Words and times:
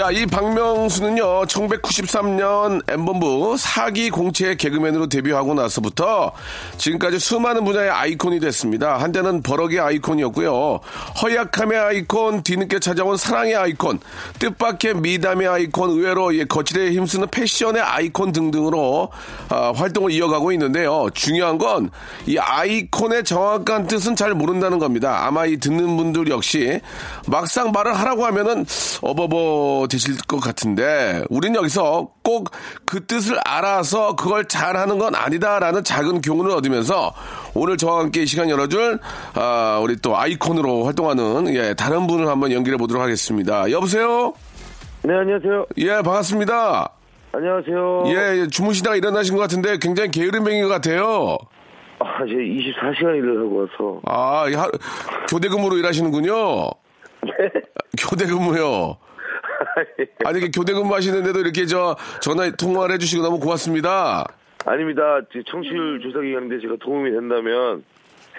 자, 0.00 0.10
이 0.10 0.24
박명수는요, 0.24 1.42
1993년 1.42 2.80
엠본부 2.90 3.56
사기 3.58 4.08
공채 4.08 4.54
개그맨으로 4.54 5.10
데뷔하고 5.10 5.52
나서부터 5.52 6.32
지금까지 6.78 7.18
수많은 7.18 7.66
분야의 7.66 7.90
아이콘이 7.90 8.40
됐습니다. 8.40 8.96
한때는 8.96 9.42
버럭의 9.42 9.78
아이콘이었고요. 9.78 10.80
허약함의 11.20 11.78
아이콘, 11.78 12.42
뒤늦게 12.42 12.78
찾아온 12.78 13.18
사랑의 13.18 13.54
아이콘, 13.56 14.00
뜻밖의 14.38 14.94
미담의 14.94 15.46
아이콘, 15.46 15.90
의외로 15.90 16.34
예, 16.34 16.46
거칠에 16.46 16.92
힘쓰는 16.92 17.28
패션의 17.28 17.82
아이콘 17.82 18.32
등등으로 18.32 19.10
아, 19.50 19.72
활동을 19.76 20.12
이어가고 20.12 20.50
있는데요. 20.52 21.08
중요한 21.12 21.58
건 21.58 21.90
이 22.26 22.38
아이콘의 22.38 23.24
정확한 23.24 23.86
뜻은 23.86 24.16
잘 24.16 24.34
모른다는 24.34 24.78
겁니다. 24.78 25.26
아마 25.26 25.46
이 25.46 25.56
듣는 25.56 25.96
분들 25.96 26.28
역시 26.28 26.80
막상 27.26 27.72
말을 27.72 27.98
하라고 27.98 28.24
하면은 28.26 28.64
어버버 29.02 29.88
되실 29.90 30.16
것 30.26 30.40
같은데 30.40 31.22
우린 31.28 31.54
여기서 31.54 32.08
꼭 32.22 32.50
그 32.86 33.06
뜻을 33.06 33.38
알아서 33.44 34.16
그걸 34.16 34.46
잘하는 34.46 34.98
건 34.98 35.14
아니다라는 35.14 35.84
작은 35.84 36.22
교훈을 36.22 36.50
얻으면서 36.52 37.12
오늘 37.54 37.76
저와 37.76 38.00
함께 38.00 38.22
이 38.22 38.26
시간 38.26 38.48
열어줄 38.50 38.98
아, 39.34 39.78
우리 39.82 39.96
또 39.96 40.16
아이콘으로 40.16 40.84
활동하는 40.84 41.54
예, 41.54 41.74
다른 41.74 42.06
분을 42.08 42.26
한번 42.26 42.50
연결해 42.50 42.76
보도록 42.78 43.02
하겠습니다. 43.02 43.70
여보세요? 43.70 44.32
네, 45.02 45.14
안녕하세요. 45.14 45.66
예, 45.78 45.88
반갑습니다. 46.02 46.90
안녕하세요. 47.32 48.04
예, 48.06 48.40
예, 48.40 48.46
주무시다가 48.48 48.96
일어나신 48.96 49.36
것 49.36 49.42
같은데 49.42 49.78
굉장히 49.78 50.10
게으름뱅인 50.10 50.62
것 50.64 50.68
같아요. 50.68 51.36
아, 52.00 52.24
이제 52.26 52.34
24시간 52.34 53.16
일을 53.18 53.38
하고 53.44 53.60
와서. 53.60 54.00
아, 54.06 54.48
이 54.48 54.54
하- 54.54 54.70
교대 55.28 55.48
근무로 55.48 55.76
일하시는군요. 55.76 56.34
네. 57.22 57.30
교대 57.98 58.26
근무요. 58.26 58.96
아니, 60.24 60.38
이렇게 60.38 60.50
교대 60.54 60.72
근무 60.72 60.94
하시는데도 60.94 61.40
이렇게 61.40 61.66
저 61.66 61.96
전화 62.20 62.50
통화를 62.50 62.94
해주시고 62.94 63.22
너무 63.22 63.38
고맙습니다. 63.38 64.24
아닙니다. 64.66 65.02
지금 65.32 65.44
청취율 65.50 66.00
조사 66.02 66.20
기간인데 66.20 66.60
제가 66.60 66.74
도움이 66.82 67.10
된다면 67.10 67.84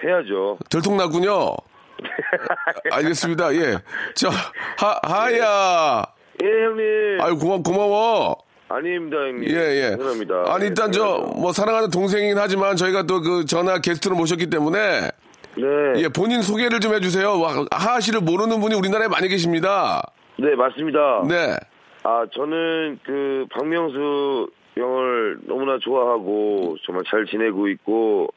해야죠. 0.04 0.58
들통났군요. 0.70 1.54
알겠습니다. 2.90 3.54
예. 3.54 3.78
저, 4.14 4.28
하, 4.28 4.98
하야. 5.02 6.04
예, 6.42 6.46
형님. 6.46 7.20
아유, 7.20 7.38
고마, 7.38 7.58
고마워. 7.62 8.36
아닙니다, 8.68 9.16
형님. 9.18 9.48
예, 9.50 9.84
예. 9.84 9.90
감사합니다. 9.90 10.44
아니, 10.48 10.66
일단 10.66 10.90
저, 10.92 11.02
당연하죠. 11.02 11.40
뭐, 11.40 11.52
사랑하는 11.52 11.90
동생이긴 11.90 12.38
하지만 12.38 12.74
저희가 12.76 13.04
또 13.04 13.20
그 13.20 13.44
전화 13.44 13.78
게스트로 13.78 14.16
모셨기 14.16 14.48
때문에 14.50 15.10
네. 15.54 15.64
예, 15.96 16.08
본인 16.08 16.40
소개를 16.42 16.80
좀 16.80 16.94
해주세요. 16.94 17.38
와, 17.38 17.64
하하 17.70 18.00
씨를 18.00 18.20
모르는 18.20 18.60
분이 18.60 18.74
우리나라에 18.74 19.08
많이 19.08 19.28
계십니다. 19.28 20.02
네, 20.38 20.54
맞습니다. 20.54 21.22
네. 21.28 21.56
아, 22.04 22.26
저는 22.34 22.98
그 23.04 23.46
박명수 23.50 24.48
형을 24.76 25.38
너무나 25.46 25.78
좋아하고 25.78 26.76
정말 26.84 27.04
잘 27.10 27.26
지내고 27.26 27.68
있고 27.68 28.28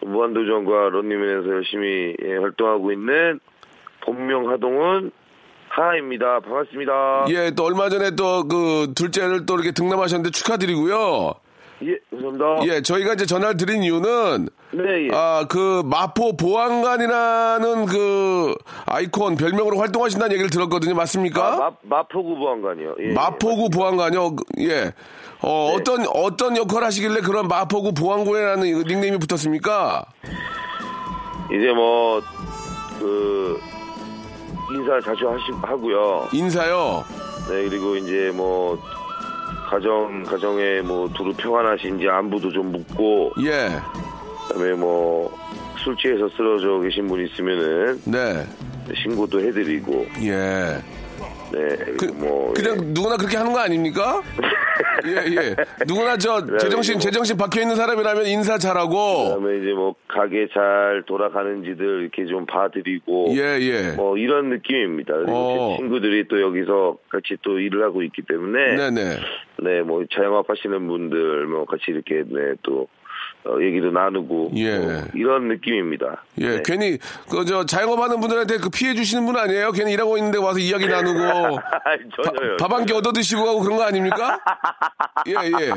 또 0.00 0.08
무한도전과 0.08 0.90
런닝맨에서 0.90 1.48
열심히 1.48 2.14
예, 2.24 2.36
활동하고 2.36 2.92
있는 2.92 3.40
본명 4.04 4.48
하동은 4.50 5.10
하입니다. 5.68 6.40
반갑습니다. 6.40 7.26
예, 7.30 7.50
또 7.56 7.64
얼마 7.64 7.88
전에 7.88 8.14
또 8.14 8.44
그 8.48 8.92
둘째를 8.94 9.46
또 9.46 9.54
이렇게 9.54 9.72
등남하셨는데 9.72 10.30
축하드리고요. 10.30 11.34
예, 11.82 11.98
감사합니다. 12.10 12.66
예, 12.66 12.82
저희가 12.82 13.14
이제 13.14 13.26
전화를 13.26 13.56
드린 13.56 13.82
이유는 13.82 14.48
네, 14.72 14.82
예. 15.06 15.08
아, 15.12 15.46
그 15.48 15.82
마포 15.84 16.36
보안관이라는 16.36 17.86
그 17.86 18.54
아이콘 18.86 19.36
별명으로 19.36 19.78
활동하신다는 19.78 20.32
얘기를 20.32 20.50
들었거든요. 20.50 20.94
맞습니까? 20.94 21.54
아, 21.54 21.56
마, 21.56 21.70
마포구 21.82 22.36
보안관이요. 22.36 22.94
예, 23.00 23.12
마포구 23.12 23.70
보안관요. 23.70 24.36
예. 24.60 24.92
어, 25.44 25.70
네. 25.70 25.74
어떤 25.74 26.06
어떤 26.14 26.56
역할 26.56 26.84
하시길래 26.84 27.20
그런 27.20 27.48
마포구 27.48 27.94
보안관이라는 27.94 28.66
이 28.66 28.72
닉네임이 28.84 29.18
붙었습니까? 29.18 30.04
이제 31.46 31.72
뭐, 31.72 32.22
그, 32.98 33.58
인사 34.72 35.00
자주 35.00 35.28
하시, 35.28 35.42
하고요. 35.60 36.28
인사요. 36.32 37.04
네, 37.48 37.68
그리고 37.68 37.96
이제 37.96 38.30
뭐, 38.32 38.78
가정, 39.72 40.22
가정에 40.24 40.82
뭐, 40.82 41.08
두루 41.14 41.32
평안하신지 41.32 42.06
안부도 42.06 42.52
좀 42.52 42.72
묻고, 42.72 43.32
예. 43.40 43.70
그 44.46 44.54
다음에 44.54 44.74
뭐, 44.74 45.34
술 45.82 45.96
취해서 45.96 46.28
쓰러져 46.36 46.78
계신 46.80 47.08
분 47.08 47.24
있으면은, 47.24 48.02
네. 48.04 48.46
신고도 48.94 49.40
해드리고, 49.40 50.06
예. 50.24 50.76
네, 51.52 51.76
그, 51.98 52.06
뭐. 52.06 52.52
그냥 52.54 52.76
예. 52.76 52.86
누구나 52.92 53.16
그렇게 53.16 53.36
하는 53.36 53.52
거 53.52 53.58
아닙니까? 53.58 54.22
예, 55.06 55.34
예. 55.34 55.56
누구나 55.86 56.16
저 56.16 56.44
제정신 56.58 56.94
뭐. 56.94 57.00
제정신 57.00 57.36
박혀 57.36 57.60
있는 57.60 57.76
사람이라면 57.76 58.26
인사 58.26 58.56
잘하고 58.56 59.34
그다음에 59.36 59.58
이제 59.58 59.72
뭐 59.72 59.94
가게 60.08 60.48
잘 60.52 61.02
돌아가는지들 61.06 62.02
이렇게 62.02 62.26
좀 62.26 62.46
봐드리고 62.46 63.34
예, 63.36 63.58
예. 63.60 63.92
뭐 63.96 64.16
이런 64.16 64.48
느낌입니다. 64.48 65.14
그리고 65.14 65.32
어. 65.32 65.76
제 65.76 65.82
친구들이 65.82 66.28
또 66.28 66.40
여기서 66.40 66.98
같이 67.08 67.36
또 67.42 67.58
일을 67.58 67.82
하고 67.82 68.02
있기 68.02 68.22
때문에 68.22 68.76
네, 68.76 68.90
네. 68.90 69.18
네, 69.62 69.82
뭐 69.82 70.04
자영업 70.12 70.48
하시는 70.48 70.86
분들 70.86 71.46
뭐 71.46 71.64
같이 71.64 71.84
이렇게 71.88 72.22
네, 72.26 72.54
또 72.62 72.86
어, 73.44 73.56
얘기도 73.60 73.90
나누고 73.90 74.52
예. 74.54 74.78
뭐 74.78 75.02
이런 75.14 75.48
느낌입니다. 75.48 76.22
예, 76.38 76.48
네. 76.56 76.62
괜히 76.64 76.98
그 77.28 77.44
저 77.44 77.66
자영업하는 77.66 78.20
분들한테 78.20 78.58
그 78.58 78.70
피해 78.70 78.94
주시는 78.94 79.26
분 79.26 79.36
아니에요? 79.36 79.72
괜히 79.72 79.92
일하고 79.92 80.16
있는데 80.16 80.38
와서 80.38 80.58
이야기 80.60 80.86
나누고. 80.86 81.58
밥 82.60 82.72
한 82.72 82.86
끼 82.86 82.92
얻어 82.94 83.12
드시고 83.12 83.44
가고 83.44 83.60
그런 83.60 83.76
거 83.78 83.84
아닙니까? 83.84 84.38
예, 85.26 85.32
예. 85.32 85.68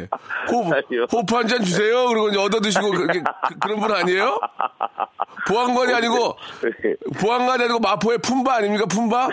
호, 0.52 0.64
아니요. 0.74 1.06
호프 1.12 1.36
한잔 1.36 1.64
주세요. 1.64 2.08
그리고 2.08 2.30
이제 2.30 2.40
얻어 2.40 2.60
드시고 2.60 2.92
그렇게 2.92 3.22
그, 3.60 3.68
런분 3.68 3.92
아니에요? 3.92 4.40
보안관이 5.48 5.94
아니고 5.94 6.36
보안관이 7.22 7.64
아니고 7.64 7.80
마포의 7.80 8.18
품바 8.20 8.56
아닙니까? 8.56 8.86
품바? 8.86 9.30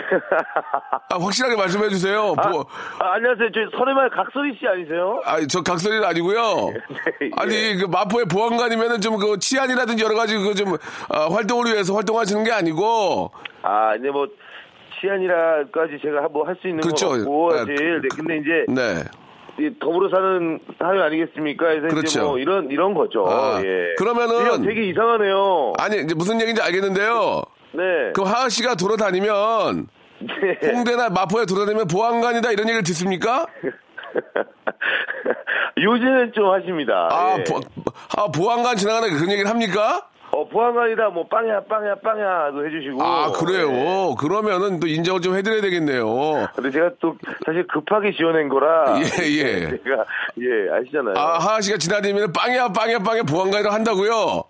아, 1.09 1.17
확실하게 1.19 1.55
말씀해 1.55 1.89
주세요. 1.89 2.33
아, 2.37 2.49
보- 2.49 2.65
아, 2.99 3.13
안녕하세요. 3.15 3.49
저 3.53 3.77
설해말 3.77 4.09
각설이 4.11 4.57
씨 4.59 4.67
아니세요? 4.67 5.21
아니, 5.25 5.47
저 5.47 5.61
각설이는 5.61 6.03
아니고요. 6.03 6.73
예. 7.21 7.29
아니, 7.37 7.75
그 7.77 7.85
마포의 7.85 8.22
보안관이면은 8.25 9.01
좀 9.01 9.17
그 9.17 9.37
치안이라든지 9.39 10.03
여러 10.03 10.15
가지 10.15 10.35
그 10.37 10.53
좀 10.55 10.75
활동을 11.09 11.71
위해서 11.73 11.93
활동하시는 11.95 12.43
게 12.43 12.51
아니고 12.51 13.31
아, 13.61 13.95
이제 13.95 14.09
뭐 14.09 14.27
치안이라까지 15.01 15.99
제가 16.01 16.27
뭐 16.29 16.45
할 16.45 16.55
수 16.61 16.67
있는 16.67 16.81
그렇죠. 16.81 17.09
건 17.09 17.19
없고 17.21 17.53
아, 17.53 17.57
사실. 17.59 17.75
그- 17.75 18.01
네, 18.01 18.07
근데 18.15 18.37
이제 18.37 18.65
네. 18.69 19.03
이 19.59 19.69
더불어 19.79 20.09
사는 20.09 20.59
사회 20.79 20.99
아니겠습니까? 21.01 21.65
그래서 21.65 21.85
이제 21.87 21.95
그렇죠. 21.95 22.21
뭐 22.25 22.39
이런 22.39 22.71
이런 22.71 22.93
거죠. 22.93 23.25
아, 23.27 23.61
예. 23.63 23.93
그러면은- 23.99 24.45
형 24.47 24.61
되게 24.65 24.83
이상하네요. 24.89 25.73
아니, 25.77 26.01
이제 26.01 26.15
무슨 26.15 26.39
얘기인지 26.41 26.61
알겠는데요. 26.61 27.41
네. 27.73 27.83
그럼 28.13 28.27
하하 28.29 28.49
씨가 28.49 28.75
돌아다니면 28.75 29.87
네. 30.19 30.71
홍대나 30.71 31.09
마포에 31.09 31.45
돌아다니면 31.45 31.87
보안관이다 31.87 32.51
이런 32.51 32.67
얘기를 32.67 32.83
듣습니까? 32.83 33.45
요즘은 35.77 36.33
좀 36.33 36.51
하십니다. 36.51 37.09
아, 37.11 37.35
예. 37.39 37.43
보, 37.43 37.59
아, 38.17 38.27
보안관 38.27 38.77
지나가다 38.77 39.07
그런 39.07 39.31
얘기를 39.31 39.49
합니까? 39.49 40.07
어, 40.35 40.47
보안관이다, 40.47 41.09
뭐, 41.09 41.27
빵야, 41.27 41.61
빵야, 41.69 41.95
빵야도 42.03 42.65
해주시고. 42.65 43.03
아, 43.03 43.27
네. 43.27 43.33
그래요? 43.37 44.15
그러면은 44.15 44.79
또 44.79 44.87
인정을 44.87 45.21
좀 45.21 45.35
해드려야 45.35 45.61
되겠네요. 45.61 46.47
근데 46.55 46.71
제가 46.71 46.89
또 46.99 47.15
사실 47.45 47.67
급하게 47.67 48.11
지어낸 48.13 48.49
거라. 48.49 48.95
예, 48.97 49.03
예. 49.27 49.59
제가, 49.83 50.05
예, 50.41 50.71
아시잖아요. 50.73 51.13
아, 51.17 51.37
하하 51.37 51.61
씨가 51.61 51.77
지나다니면 51.77 52.33
빵이야, 52.33 52.69
빵이야, 52.69 52.99
빵이야, 52.99 53.23
보안관이라 53.23 53.71
한다고요? 53.73 54.43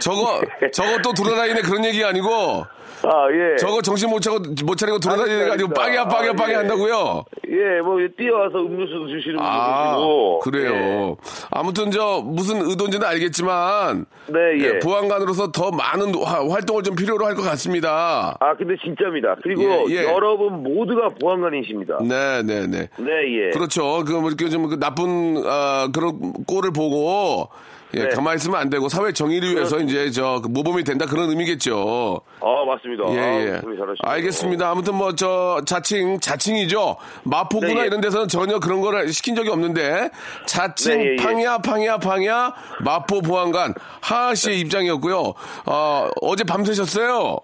저거, 0.00 0.40
저거 0.72 0.98
또 1.02 1.12
돌아다니네 1.12 1.62
그런 1.62 1.84
얘기 1.84 2.04
아니고, 2.04 2.64
아, 3.02 3.28
예. 3.30 3.56
저거 3.56 3.82
정신 3.82 4.08
못 4.08 4.20
차고, 4.20 4.38
못 4.64 4.74
차리고 4.76 4.98
돌아다니는 4.98 5.44
게 5.46 5.52
아니고. 5.52 5.68
빵이야, 5.74 6.06
빵이야, 6.08 6.30
아, 6.30 6.32
빵이야 6.32 6.52
예. 6.54 6.56
한다고요? 6.60 7.24
예, 7.48 7.80
뭐, 7.82 7.98
뛰어와서 8.16 8.58
음료수도 8.58 9.06
주시는 9.08 9.36
분도 9.36 9.42
아, 9.48 9.90
계시고. 9.90 10.38
그래요. 10.40 11.16
아무튼 11.50 11.90
저 11.90 12.22
무슨 12.24 12.62
의도인지는 12.68 13.06
알겠지만 13.06 14.06
네, 14.28 14.38
예. 14.60 14.64
예, 14.64 14.78
보안관으로서 14.80 15.52
더 15.52 15.70
많은 15.70 16.14
화- 16.24 16.48
활동을 16.48 16.82
좀 16.82 16.96
필요로 16.96 17.24
할 17.26 17.34
것 17.36 17.42
같습니다. 17.42 18.36
아, 18.40 18.54
근데 18.56 18.74
진짜입니다. 18.82 19.36
그리고 19.42 19.62
예, 19.90 19.96
예. 19.96 20.04
여러분 20.04 20.62
모두가 20.62 21.08
보안관이십니다. 21.20 21.98
네, 22.02 22.42
네, 22.42 22.66
네. 22.66 22.88
네, 22.96 23.10
예. 23.46 23.50
그렇죠. 23.50 24.02
그, 24.04 24.12
뭐 24.12 24.28
이렇게 24.30 24.48
좀 24.48 24.66
그 24.68 24.80
나쁜, 24.80 25.42
아, 25.46 25.88
그런 25.94 26.32
꼴을 26.46 26.72
보고, 26.72 27.48
예, 27.94 28.04
네. 28.04 28.08
가만히 28.08 28.36
있으면 28.36 28.60
안 28.60 28.68
되고, 28.68 28.88
사회 28.88 29.12
정의를 29.12 29.54
위해서 29.54 29.78
이제 29.78 30.10
저그 30.10 30.48
모범이 30.48 30.82
된다 30.84 31.06
그런 31.06 31.30
의미겠죠. 31.30 32.20
아, 32.40 32.64
맞습니다. 32.66 33.04
예, 33.14 33.18
아, 33.18 33.40
예. 33.40 33.46
잘하시네요. 33.60 33.96
알겠습니다. 34.02 34.70
아무튼 34.70 34.94
뭐, 34.96 35.14
저, 35.14 35.62
자칭, 35.64 36.18
자칭이죠. 36.18 36.96
마포구나 37.24 37.74
네, 37.74 37.80
예. 37.82 37.86
이런 37.86 38.00
데서는 38.00 38.28
전혀 38.28 38.58
그런 38.58 38.80
거를 38.80 39.08
시킨 39.12 39.36
적이 39.36 39.50
없는데, 39.50 40.10
자칭, 40.46 40.98
네, 40.98 41.04
예, 41.04 41.12
예. 41.12 41.16
팡야, 41.16 41.58
팡야, 41.58 41.98
팡야, 41.98 42.54
마포 42.80 43.22
보안관, 43.22 43.74
하하 44.00 44.34
씨의 44.34 44.60
입장이었고요. 44.60 45.34
어, 45.66 46.08
어제 46.22 46.44
밤새셨어요? 46.44 47.38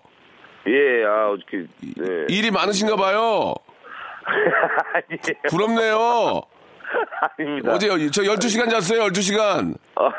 예, 0.67 1.05
아, 1.07 1.31
어저께, 1.31 1.67
네. 1.97 2.27
일이 2.29 2.51
많으신가 2.51 2.97
봐요. 2.97 3.55
부럽네요. 5.51 6.43
아닙니다. 7.39 7.73
어제 7.73 7.89
여- 7.89 8.11
저 8.11 8.23
12시간 8.23 8.71
잤어요, 8.71 9.05
12시간. 9.05 9.75
아, 9.97 10.11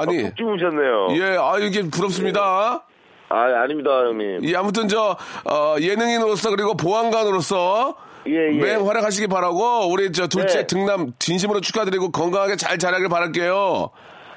아니. 0.00 0.20
아, 0.20 0.28
푹 0.28 0.36
주무셨네요. 0.36 1.08
예, 1.18 1.36
아, 1.38 1.58
이게 1.58 1.82
부럽습니다. 1.90 2.84
아, 3.28 3.36
아닙니다, 3.62 3.90
형님. 3.90 4.40
예, 4.44 4.56
아무튼 4.56 4.88
저, 4.88 5.16
어, 5.44 5.76
예능인으로서 5.80 6.50
그리고 6.50 6.74
보안관으로서 6.76 7.96
예, 8.26 8.32
예. 8.32 8.58
맹 8.58 8.88
활약하시기 8.88 9.26
바라고 9.26 9.90
우리 9.90 10.10
저 10.12 10.26
둘째 10.28 10.60
네. 10.60 10.66
등남 10.66 11.12
진심으로 11.18 11.60
축하드리고 11.60 12.10
건강하게 12.10 12.56
잘 12.56 12.78
자라길 12.78 13.08
바랄게요. 13.10 13.90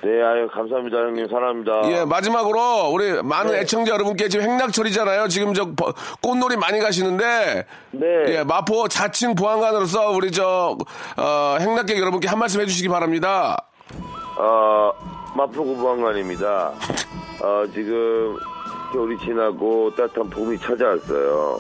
네, 0.04 0.22
아유, 0.22 0.48
감사합니다, 0.54 0.98
형님. 0.98 1.28
사랑합니다. 1.28 1.82
예, 1.92 2.06
마지막으로 2.06 2.90
우리 2.92 3.22
많은 3.24 3.52
네. 3.54 3.60
애청자 3.62 3.94
여러분께 3.94 4.30
지금 4.30 4.46
행락철이잖아요. 4.46 5.28
지금 5.28 5.54
저 5.56 5.66
버- 5.76 5.94
꽃놀이 6.22 6.56
많이 6.56 6.80
가시는데 6.80 7.66
네. 7.92 8.08
예, 8.28 8.44
마포 8.44 8.88
자칭 8.90 9.34
보안관으로서 9.34 10.12
우리 10.12 10.32
저 10.32 10.78
어, 11.18 11.58
행락객 11.60 11.98
여러분께 12.00 12.28
한 12.28 12.38
말씀 12.38 12.62
해주시기 12.62 12.90
바랍니다. 12.90 13.58
어, 14.38 14.92
마포구 15.36 15.76
보안관입니다. 15.78 16.74
어, 17.44 17.64
지금 17.74 18.38
겨울이 18.94 19.18
지나고 19.20 19.92
따뜻한 19.96 20.30
봄이 20.30 20.60
찾아왔어요. 20.60 21.60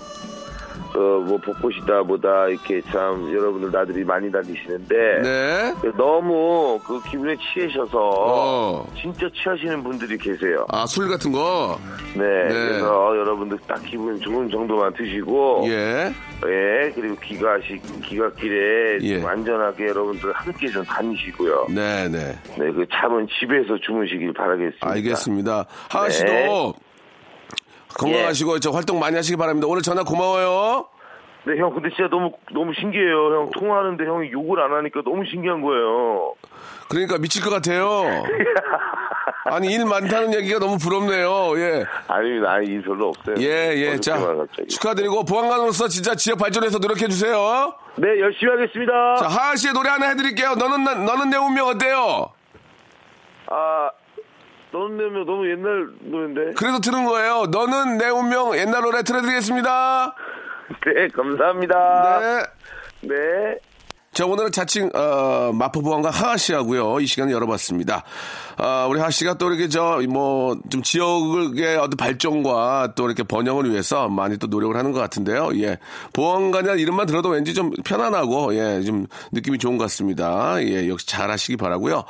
어, 0.95 0.99
뭐 0.99 1.37
벚꽃이다 1.37 2.03
보다 2.03 2.47
이렇게 2.47 2.81
참 2.81 3.31
여러분들 3.33 3.71
나들이 3.71 4.03
많이 4.03 4.31
다니시는데 4.31 5.21
네. 5.21 5.73
너무 5.97 6.79
그 6.85 7.01
기분에 7.09 7.35
취하셔서 7.37 7.97
어. 7.99 8.87
진짜 8.99 9.27
취하시는 9.33 9.83
분들이 9.83 10.17
계세요. 10.17 10.65
아, 10.69 10.85
술 10.85 11.07
같은 11.09 11.31
거. 11.31 11.77
네, 12.13 12.23
그래서 12.47 13.17
여러분들 13.17 13.57
딱 13.67 13.81
기분 13.83 14.19
좋은 14.19 14.49
정도만 14.49 14.93
드시고 14.93 15.65
예. 15.67 16.13
예, 16.45 16.91
그리고 16.93 17.15
귀가시 17.23 17.79
귀갓길에 18.03 18.99
예. 19.01 19.19
좀 19.19 19.27
안전하게 19.27 19.87
여러분들 19.87 20.31
함께 20.33 20.67
좀 20.67 20.83
다니시고요. 20.83 21.67
네, 21.69 22.07
네. 22.09 22.37
네, 22.57 22.71
그 22.71 22.85
잠은 22.91 23.27
집에서 23.39 23.77
주무시길 23.79 24.33
바라겠습니다. 24.33 24.89
알겠습니다. 24.89 25.65
하하 25.89 26.07
네. 26.07 26.11
씨도 26.11 26.73
건강하시고 27.97 28.59
저 28.59 28.71
활동 28.71 28.99
많이 28.99 29.15
하시기 29.15 29.35
바랍니다. 29.37 29.67
오늘 29.67 29.81
전화 29.81 30.03
고마워요. 30.03 30.87
네, 31.45 31.55
형, 31.57 31.73
근데 31.73 31.89
진짜 31.95 32.09
너무, 32.09 32.31
너무 32.51 32.73
신기해요. 32.77 33.33
형, 33.35 33.49
통화하는데 33.51 34.05
형이 34.05 34.31
욕을 34.33 34.59
안 34.61 34.73
하니까 34.73 35.01
너무 35.05 35.23
신기한 35.31 35.61
거예요. 35.61 36.33
그러니까 36.89 37.17
미칠 37.17 37.41
것 37.43 37.49
같아요. 37.49 38.03
아니 39.45 39.71
일 39.73 39.85
많다는 39.85 40.33
얘기가 40.33 40.59
너무 40.59 40.77
부럽네요. 40.77 41.57
예. 41.57 41.85
아닙니다. 42.07 42.51
아니, 42.51 42.67
일 42.67 42.81
별로 42.81 43.09
없어요. 43.09 43.35
예, 43.39 43.73
예. 43.77 43.97
자, 43.97 44.17
갑자기. 44.17 44.67
축하드리고 44.67 45.23
보안관으로서 45.23 45.87
진짜 45.87 46.15
지역 46.15 46.37
발전에서 46.37 46.79
노력해 46.79 47.07
주세요. 47.07 47.73
네, 47.95 48.19
열심히 48.19 48.51
하겠습니다. 48.51 49.15
자, 49.15 49.27
하하 49.27 49.55
씨의 49.55 49.73
노래 49.73 49.89
하나 49.89 50.07
해드릴게요. 50.09 50.55
너는 50.55 50.83
나- 50.83 50.95
너는 50.95 51.29
내 51.29 51.37
운명 51.37 51.67
어때요? 51.67 52.29
아, 53.49 53.89
너는 54.77 54.97
내면 54.97 55.25
너무 55.25 55.49
옛날 55.49 55.89
노래인데. 56.01 56.53
그래서 56.53 56.79
들은 56.79 57.05
거예요. 57.05 57.45
너는 57.51 57.97
내 57.97 58.09
운명 58.09 58.55
옛날 58.55 58.83
노래 58.83 59.01
틀어드리겠습니다. 59.01 60.15
네, 60.85 61.07
감사합니다. 61.09 62.19
네. 63.01 63.15
네. 63.15 63.57
자, 64.17 64.25
오늘은 64.25 64.51
자칭, 64.51 64.89
어, 64.95 65.51
마포보안관 65.53 66.11
하하 66.11 66.37
씨하고요. 66.37 67.01
이 67.01 67.05
시간을 67.05 67.31
열어봤습니다. 67.33 68.01
아, 68.57 68.87
우리 68.89 68.97
하하 68.97 69.11
씨가 69.11 69.35
또 69.35 69.47
이렇게 69.47 69.69
저, 69.69 70.01
뭐, 70.09 70.57
좀 70.71 70.81
지역의 70.81 71.77
어떤 71.77 71.91
발전과 71.97 72.93
또 72.95 73.05
이렇게 73.05 73.21
번영을 73.21 73.69
위해서 73.69 74.09
많이 74.09 74.39
또 74.39 74.47
노력을 74.47 74.75
하는 74.75 74.91
것 74.91 74.99
같은데요. 74.99 75.51
예. 75.61 75.77
보안관이라는 76.13 76.81
이름만 76.81 77.05
들어도 77.05 77.29
왠지 77.29 77.53
좀 77.53 77.69
편안하고, 77.85 78.55
예, 78.55 78.81
좀 78.81 79.05
느낌이 79.33 79.59
좋은 79.59 79.77
것 79.77 79.83
같습니다. 79.83 80.55
예, 80.63 80.89
역시 80.89 81.05
잘 81.05 81.29
하시기 81.29 81.55
바라고요 81.55 82.03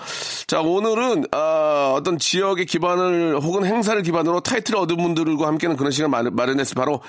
자, 0.48 0.62
오늘은, 0.62 1.26
아, 1.34 1.92
어떤 1.94 2.18
지역의 2.18 2.68
기반을 2.68 3.38
혹은 3.42 3.66
행사를 3.66 4.02
기반으로 4.02 4.40
타이틀을 4.40 4.80
얻은 4.80 4.96
분들과 4.96 5.46
함께는 5.46 5.76
그런 5.76 5.92
시간 5.92 6.10
마련- 6.12 6.34
마련했을 6.34 6.74
바로 6.74 7.02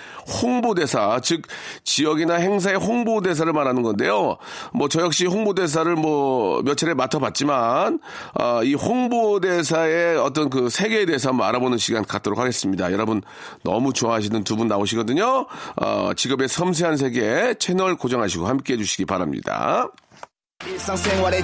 홍보대사, 0.43 1.21
즉, 1.23 1.43
지역이나 1.85 2.35
행사의 2.35 2.79
홍보대사를 2.79 3.53
말하는 3.53 3.83
건데요. 3.83 4.39
뭐, 4.73 4.88
저 4.89 5.01
역시 5.03 5.27
홍보대사를 5.27 5.95
뭐, 5.97 6.63
몇 6.63 6.77
차례 6.77 6.95
맡아봤지만, 6.95 8.01
아, 8.35 8.61
이 8.65 8.75
홍보대사의 8.75 10.17
어떤 10.19 10.51
그 10.51 10.69
세계에 10.69 11.07
대해서 11.07 11.31
한번 11.31 11.49
알아보는 11.49 11.79
시간 11.79 12.05
갖도록 12.05 12.39
하겠습니다. 12.39 12.93
여러분, 12.93 13.23
너무 13.63 13.93
좋아하시는 13.93 14.45
두 14.45 14.59
분 14.59 14.67
나오시거든요. 14.69 15.47
어, 15.77 16.11
직업의 16.17 16.49
섬세한 16.49 16.97
세계 16.97 17.55
채널 17.59 17.95
고정하시고 17.97 18.47
함께 18.49 18.75
해주시기 18.75 19.05
바랍니다. 19.05 19.89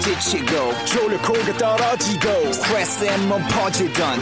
지치고, 0.00 0.72
떨어지고, 1.58 2.28
퍼지던, 3.48 4.18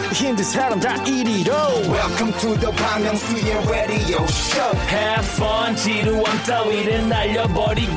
welcome 1.88 2.32
to 2.38 2.54
the 2.58 2.70
Bang 2.76 3.02
Myung-soo's 3.02 3.70
radio 3.70 4.22
show 4.26 4.76
Have 4.88 5.24
fun 5.36 5.74
지루함 5.76 6.42
따위를 6.46 7.08
날려버리고 7.08 7.96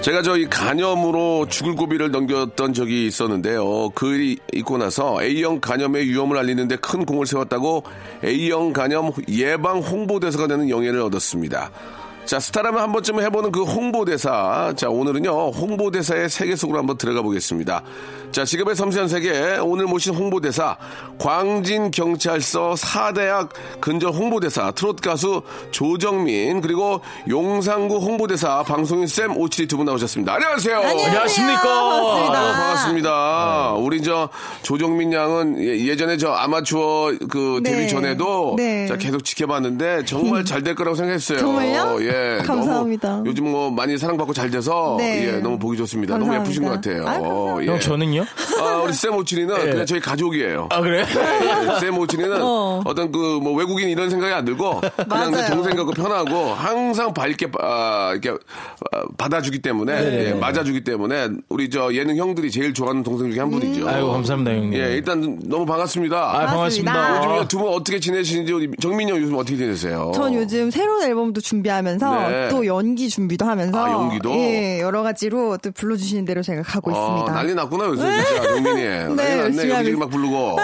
제가 0.00 0.22
저이 0.22 0.46
간염으로 0.46 1.46
죽을 1.50 1.74
고비를 1.74 2.10
넘겼던 2.10 2.72
적이 2.72 3.06
있었는데요. 3.06 3.90
그 3.90 4.14
일이 4.14 4.38
있고 4.54 4.78
나서 4.78 5.22
A형 5.22 5.60
간염의 5.60 6.08
위험을 6.08 6.38
알리는데 6.38 6.76
큰 6.76 7.04
공을 7.04 7.26
세웠다고 7.26 7.84
A형 8.24 8.72
간염 8.72 9.12
예방 9.28 9.80
홍보대사가 9.80 10.46
되는 10.46 10.70
영예를 10.70 11.02
얻었습니다. 11.02 11.70
자, 12.30 12.38
스타라면 12.38 12.80
한 12.80 12.92
번쯤 12.92 13.20
해보는 13.22 13.50
그 13.50 13.64
홍보대사. 13.64 14.72
자, 14.76 14.88
오늘은요, 14.88 15.48
홍보대사의 15.50 16.28
세계 16.30 16.54
속으로 16.54 16.78
한번 16.78 16.96
들어가 16.96 17.22
보겠습니다. 17.22 17.82
자, 18.30 18.44
직업의 18.44 18.76
섬세한 18.76 19.08
세계. 19.08 19.58
오늘 19.60 19.86
모신 19.86 20.14
홍보대사. 20.14 20.76
광진경찰서 21.18 22.76
사대학 22.76 23.48
근절 23.80 24.12
홍보대사. 24.12 24.70
트롯 24.70 25.00
가수 25.00 25.42
조정민. 25.72 26.60
그리고 26.60 27.00
용산구 27.28 27.96
홍보대사. 27.98 28.62
방송인 28.62 29.08
쌤 29.08 29.36
오칠이 29.36 29.66
두 29.66 29.76
분 29.76 29.86
나오셨습니다. 29.86 30.32
안녕하세요. 30.34 30.76
안녕하십니까. 30.76 31.62
반갑습니다. 31.62 32.38
아유, 32.38 32.52
반갑습니다. 32.52 33.72
우리 33.78 34.02
저 34.04 34.28
조정민 34.62 35.12
양은 35.12 35.58
예- 35.58 35.84
예전에 35.86 36.16
저 36.16 36.30
아마추어 36.30 37.12
그 37.28 37.60
데뷔 37.64 37.78
네. 37.80 37.88
전에도 37.88 38.54
네. 38.56 38.86
자, 38.86 38.96
계속 38.96 39.24
지켜봤는데 39.24 40.04
정말 40.04 40.44
잘 40.46 40.62
될 40.62 40.76
거라고 40.76 40.94
생각했어요. 40.94 41.38
정말요? 41.38 41.96
예. 42.02 42.19
감사합니다. 42.46 43.08
너무 43.08 43.26
요즘 43.28 43.50
뭐 43.50 43.70
많이 43.70 43.96
사랑받고 43.98 44.32
잘 44.32 44.50
돼서 44.50 44.96
네. 44.98 45.26
예, 45.26 45.32
너무 45.38 45.58
보기 45.58 45.76
좋습니다. 45.78 46.14
너무 46.14 46.26
감사합니다. 46.26 46.50
예쁘신 46.50 46.64
것 46.64 46.70
같아요. 46.74 47.08
아유, 47.08 47.22
감사합니다. 47.22 47.62
예. 47.62 47.66
형 47.66 47.80
저는요? 47.80 48.24
아, 48.60 48.82
우리 48.84 48.92
쌤 48.92 49.14
오칠이는 49.16 49.56
예. 49.66 49.70
그냥 49.70 49.86
저희 49.86 50.00
가족이에요. 50.00 50.68
아 50.70 50.80
그래? 50.80 51.04
네, 51.04 51.74
예. 51.76 51.80
쌤 51.80 51.98
오칠이는 51.98 52.42
어. 52.42 52.82
어. 52.84 52.94
떤 52.94 53.10
그 53.12 53.40
뭐 53.40 53.54
외국인 53.54 53.88
이런 53.88 54.10
생각이 54.10 54.32
안 54.32 54.44
들고 54.44 54.80
그냥 55.08 55.30
내. 55.30 55.46
동생 55.50 55.74
같고 55.76 55.92
편하고 55.92 56.52
항상 56.54 57.12
밝게 57.14 57.48
아, 57.60 58.10
이렇게 58.12 58.30
아, 58.92 59.02
받아주기 59.16 59.60
때문에 59.60 60.00
네. 60.02 60.28
예, 60.30 60.34
맞아주기 60.34 60.84
때문에 60.84 61.28
우리 61.48 61.70
저 61.70 61.92
예능 61.94 62.16
형들이 62.16 62.50
제일 62.50 62.74
좋아하는 62.74 63.02
동생 63.02 63.30
중에 63.30 63.40
한 63.40 63.50
분이죠. 63.50 63.88
아이고 63.88 64.12
감사합니다 64.12 64.50
형님. 64.52 64.74
예, 64.74 64.94
일단 64.94 65.38
너무 65.44 65.64
반갑습니다. 65.66 66.16
아, 66.18 66.46
반갑습니다. 66.46 66.92
반갑습니다. 66.92 67.36
요즘 67.36 67.48
두 67.48 67.58
분 67.60 67.68
어떻게 67.72 67.98
지내시는지 68.00 68.52
우리 68.52 68.70
정민이 68.80 69.10
형 69.10 69.20
요즘 69.20 69.34
어떻게 69.36 69.56
지내세요? 69.56 70.12
전 70.14 70.34
요즘 70.34 70.70
새로운 70.70 71.02
앨범도 71.02 71.40
준비하면서 71.40 72.09
네. 72.28 72.48
또 72.48 72.66
연기 72.66 73.08
준비도 73.08 73.44
하면서 73.44 73.84
아, 73.84 73.90
연기도? 73.92 74.30
예, 74.32 74.80
여러 74.80 75.02
가지로 75.02 75.56
또 75.58 75.70
불러주시는 75.72 76.24
대로 76.24 76.42
제가 76.42 76.62
가고 76.62 76.90
어, 76.92 76.94
있습니다. 76.94 77.32
난리 77.32 77.54
났구나 77.54 77.84
요새 77.86 78.02
진짜 78.24 78.42
정민이. 78.42 78.82
난리 78.84 79.14
났네. 79.16 79.38
열심히 79.38 79.70
여기저기 79.70 79.96
막 79.96 80.10
부르고. 80.10 80.56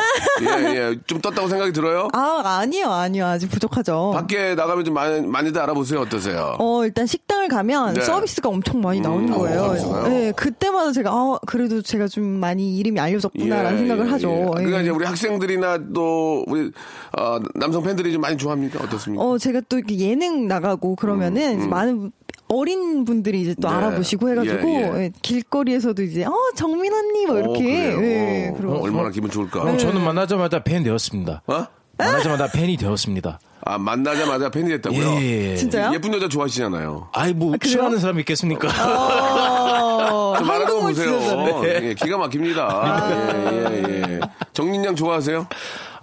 예, 0.42 0.76
예. 0.76 0.96
좀 1.06 1.20
떴다고 1.20 1.48
생각이 1.48 1.72
들어요? 1.72 2.08
아, 2.12 2.42
아니요, 2.60 2.90
아니요. 2.90 3.26
아직 3.26 3.48
부족하죠. 3.50 4.12
밖에 4.14 4.54
나가면 4.54 4.84
좀 4.84 4.94
많이, 4.94 5.20
많이들 5.20 5.60
알아보세요. 5.60 6.00
어떠세요? 6.00 6.56
어, 6.58 6.84
일단 6.84 7.06
식당을 7.06 7.48
가면 7.48 7.94
네. 7.94 8.02
서비스가 8.02 8.48
엄청 8.48 8.80
많이 8.80 9.00
나오는 9.00 9.28
음, 9.28 9.38
거예요. 9.38 9.60
어, 9.60 9.66
서비스가요? 9.68 10.08
네, 10.08 10.32
그때마다 10.32 10.92
제가, 10.92 11.10
아, 11.10 11.38
그래도 11.46 11.82
제가 11.82 12.08
좀 12.08 12.24
많이 12.24 12.76
이름이 12.76 13.00
알려졌구나라는 13.00 13.72
예, 13.74 13.78
생각을 13.78 14.06
예, 14.06 14.10
하죠. 14.10 14.30
예. 14.30 14.44
그러니까 14.50 14.78
예. 14.78 14.82
이제 14.82 14.90
우리 14.90 15.04
학생들이나 15.04 15.78
또 15.94 16.44
우리 16.46 16.70
어, 17.18 17.38
남성 17.54 17.82
팬들이 17.82 18.12
좀 18.12 18.20
많이 18.20 18.36
좋아합니까? 18.36 18.84
어떻습니까? 18.84 19.22
어, 19.24 19.38
제가 19.38 19.62
또 19.68 19.80
예능 19.90 20.46
나가고 20.48 20.96
그러면 20.96 21.25
은 21.34 21.58
이제 21.58 21.66
많은 21.66 22.12
어린 22.48 23.04
분들이 23.04 23.42
이제 23.42 23.54
또 23.60 23.68
음, 23.68 23.70
네. 23.70 23.76
알아보시고 23.76 24.28
해가지고 24.30 24.68
예, 24.68 24.74
예. 24.74 25.02
예, 25.04 25.12
길거리에서도 25.22 26.00
이제 26.02 26.24
어 26.24 26.32
정민 26.54 26.92
언니 26.92 27.26
뭐 27.26 27.36
어, 27.36 27.38
이렇게? 27.40 27.64
예, 27.64 28.48
어, 28.50 28.54
그러고 28.56 28.84
얼마나 28.84 29.10
기분 29.10 29.30
좋을까? 29.30 29.60
형 29.60 29.76
저는 29.78 30.00
만나자마자 30.02 30.62
팬 30.62 30.82
되었습니다. 30.84 31.42
어? 31.46 31.66
만나자마자 31.98 32.46
팬이 32.52 32.76
되었습니다. 32.76 33.40
아, 33.68 33.78
만나자마자 33.78 34.48
팬이 34.50 34.68
됐다고요? 34.68 35.14
예, 35.20 35.50
예. 35.52 35.56
진짜요? 35.56 35.92
예쁜 35.92 36.14
여자 36.14 36.28
좋아하시잖아요. 36.28 37.08
아이 37.12 37.32
뭐 37.32 37.56
그래요? 37.58 37.70
싫어하는 37.70 37.98
사람 37.98 38.20
있겠습니까? 38.20 38.68
어, 38.68 40.34
한국말 40.38 40.66
보세요. 40.66 41.18
쓰여서. 41.20 41.68
예, 41.68 41.94
기가 41.94 42.16
막힙니다. 42.18 43.10
예, 43.10 43.82
예, 43.88 44.02
예. 44.12 44.20
정민양 44.52 44.94
좋아하세요? 44.94 45.48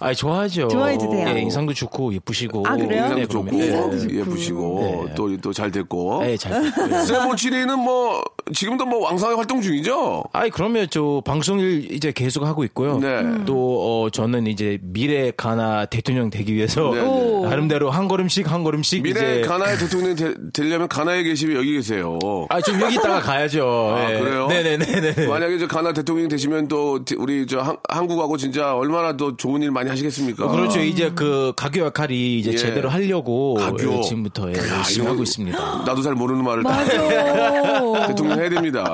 아이 0.04 0.14
좋아하죠. 0.14 0.68
좋아해 0.68 0.98
주세요. 0.98 1.28
예, 1.28 1.40
인상도 1.40 1.72
좋고 1.72 2.12
예쁘시고. 2.14 2.66
아, 2.66 2.76
그래요? 2.76 3.04
인상도 3.04 3.16
네, 3.16 3.26
좋고. 3.26 3.56
네. 3.56 4.18
예쁘시고, 4.18 5.06
네. 5.08 5.14
또, 5.14 5.36
또잘 5.38 5.70
됐고. 5.70 6.20
네, 6.22 6.36
잘 6.36 6.62
됐고요. 6.62 7.02
세모치리는 7.04 7.78
뭐, 7.78 8.22
지금도 8.52 8.84
뭐 8.84 9.00
왕성하게 9.00 9.36
활동 9.36 9.62
중이죠? 9.62 10.24
아이 10.32 10.50
그러면 10.50 10.86
저 10.90 11.22
방송을 11.24 11.90
이제 11.90 12.12
계속 12.12 12.44
하고 12.44 12.64
있고요. 12.64 12.98
네. 12.98 13.22
또 13.46 14.04
어, 14.04 14.10
저는 14.10 14.46
이제 14.46 14.78
미래 14.82 15.32
가나 15.34 15.86
대통령 15.86 16.28
되기 16.28 16.54
위해서 16.54 16.90
네, 16.92 17.02
네. 17.02 17.48
나름대로 17.48 17.90
한 17.90 18.06
걸음씩 18.06 18.50
한 18.50 18.62
걸음씩 18.62 19.02
미래 19.02 19.38
이제 19.38 19.48
가나의 19.48 19.78
대통령이 19.78 20.16
되, 20.16 20.34
되려면 20.52 20.88
가나에 20.88 21.22
계시면 21.22 21.56
여기 21.56 21.72
계세요. 21.72 22.18
아, 22.50 22.60
좀 22.60 22.80
여기 22.80 22.94
있다가 22.94 23.20
가야죠. 23.20 23.94
아, 23.96 24.12
예. 24.12 24.18
그래요? 24.18 24.46
네네네네. 24.48 25.26
만약에 25.26 25.58
저 25.58 25.66
가나 25.66 25.92
대통령이 25.92 26.28
되시면 26.28 26.68
또 26.68 27.00
우리 27.16 27.46
저 27.46 27.60
한, 27.60 27.76
한국하고 27.88 28.36
진짜 28.36 28.74
얼마나 28.74 29.16
더 29.16 29.36
좋은 29.36 29.62
일 29.62 29.70
많이 29.70 29.88
하시겠습니까? 29.94 30.48
그렇죠. 30.48 30.80
이제 30.80 31.10
그 31.14 31.52
가교 31.56 31.80
역할이 31.80 32.38
이제 32.38 32.52
예. 32.52 32.56
제대로 32.56 32.88
하려고 32.88 33.54
가교. 33.54 33.98
예, 33.98 34.00
지금부터 34.02 34.48
예, 34.50 34.58
야, 34.58 34.76
열심히 34.78 35.04
이거 35.04 35.12
하고 35.12 35.22
있습니다. 35.22 35.58
나도 35.86 36.02
잘 36.02 36.14
모르는 36.14 36.44
말을 36.44 36.62
다. 36.62 36.84
대통령 38.06 38.38
해야 38.38 38.48
됩니다. 38.48 38.84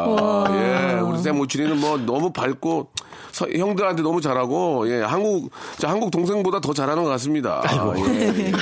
예, 0.50 1.00
우리 1.00 1.18
쌤 1.18 1.38
오칠이는 1.40 1.78
뭐 1.78 1.96
너무 1.98 2.32
밝고 2.32 2.88
서- 3.32 3.46
형들한테 3.50 4.02
너무 4.02 4.20
잘하고 4.20 4.88
예, 4.90 5.02
한국 5.02 5.50
자, 5.78 5.88
한국 5.90 6.10
동생보다 6.10 6.60
더 6.60 6.72
잘하는 6.72 7.02
것 7.04 7.10
같습니다. 7.10 7.62
예, 8.06 8.46
예. 8.46 8.52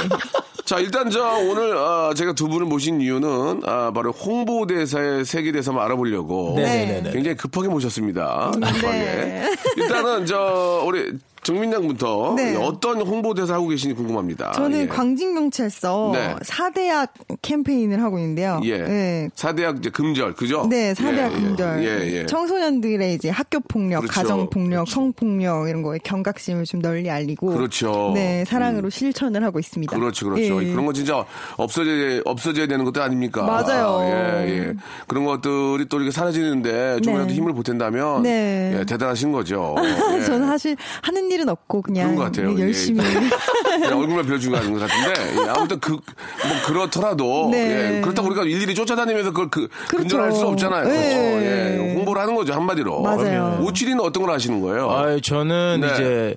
자, 0.65 0.79
일단 0.81 1.09
저 1.09 1.23
오늘 1.49 1.79
아, 1.79 2.13
제가 2.15 2.35
두 2.35 2.47
분을 2.47 2.67
모신 2.67 3.01
이유는 3.01 3.63
아, 3.65 3.91
바로 3.95 4.13
홍보대사의 4.13 5.25
대해서 5.51 5.71
한번 5.71 5.87
알아보려고 5.87 6.53
네네네. 6.57 7.11
굉장히 7.11 7.37
급하게 7.39 7.69
모셨습니다. 7.69 8.51
급하게. 8.53 8.77
네. 8.83 9.51
일단은 9.79 10.27
저 10.27 10.83
우리 10.87 11.13
정민양부터 11.43 12.35
네. 12.37 12.57
어떤 12.57 13.01
홍보대사 13.01 13.55
하고 13.55 13.69
계신지 13.69 13.95
궁금합니다. 13.95 14.53
저는 14.53 14.83
예. 14.83 14.87
광진경찰서 14.87 16.11
네. 16.15 16.35
사대학 16.43 17.13
캠페인을 17.43 18.03
하고 18.03 18.19
있는데요. 18.19 18.61
예. 18.65 18.79
네. 18.79 19.31
사대학 19.35 19.79
이제 19.79 19.91
금절 19.91 20.35
그죠? 20.35 20.67
네, 20.69 20.95
사대학 20.95 21.33
예, 21.33 21.37
예. 21.37 21.41
금절. 21.41 21.85
예, 21.85 22.13
예. 22.19 22.27
청소년들의 22.27 23.15
이제 23.15 23.31
학교 23.31 23.61
폭력, 23.61 24.01
그렇죠. 24.01 24.21
가정 24.21 24.51
폭력, 24.51 24.89
성폭력 24.89 25.69
이런 25.69 25.83
거에 25.83 25.99
경각심을 26.03 26.65
좀 26.65 26.81
널리 26.83 27.11
알리고 27.11 27.49
그렇죠. 27.49 28.13
네, 28.15 28.45
사랑으로 28.45 28.91
실천을 28.91 29.45
하고 29.45 29.59
있습니다. 29.59 29.97
그렇죠, 29.97 30.29
그렇죠. 30.29 30.63
예. 30.63 30.71
그런 30.71 30.87
거 30.87 30.93
진짜 30.93 31.25
없어져야, 31.57 32.21
없어져야 32.25 32.67
되는 32.67 32.85
것도 32.85 33.03
아닙니까? 33.03 33.43
맞아요. 33.43 34.01
예, 34.05 34.49
예. 34.49 34.75
그런 35.07 35.25
것들이 35.25 35.87
또 35.89 35.99
이렇게 35.99 36.11
사라지는데 36.11 37.01
조금이라도 37.01 37.29
네. 37.29 37.35
힘을 37.35 37.53
보탠다면 37.55 38.23
네. 38.23 38.77
예, 38.81 38.85
대단하신 38.85 39.33
거죠. 39.33 39.75
예. 40.17 40.25
저는 40.25 40.47
사실 40.47 40.77
하는 41.03 41.28
일은 41.31 41.49
없고 41.49 41.83
그냥 41.83 42.05
그런 42.15 42.17
것 42.17 42.23
같아요. 42.25 42.53
네, 42.55 42.63
열심히 42.63 43.05
예. 43.05 43.13
그냥 43.13 43.99
얼굴만 44.01 44.25
빌어주는 44.27 44.73
것 44.75 44.81
같은데 44.87 45.43
예, 45.45 45.49
아무튼 45.49 45.81
그 45.81 45.93
뭐 45.93 46.57
그렇더라도 46.67 47.49
네. 47.51 47.97
예, 47.97 48.01
그렇다고 48.01 48.29
우리가 48.29 48.45
일일이 48.45 48.75
쫓아다니면서 48.75 49.31
그걸 49.31 49.51
그 49.51 49.69
그렇죠. 49.89 49.97
근절할 49.97 50.33
수 50.33 50.47
없잖아요. 50.47 50.85
네. 50.89 51.79
예, 51.89 51.95
홍보를 51.95 52.23
하는 52.23 52.35
거죠 52.35 52.53
한마디로. 52.53 53.01
맞아요. 53.03 53.61
오칠이는 53.63 54.01
어떤 54.01 54.23
걸 54.25 54.33
하시는 54.35 54.61
거예요? 54.61 54.91
아, 54.91 55.19
저는 55.21 55.81
네. 55.83 55.93
이제 55.93 56.37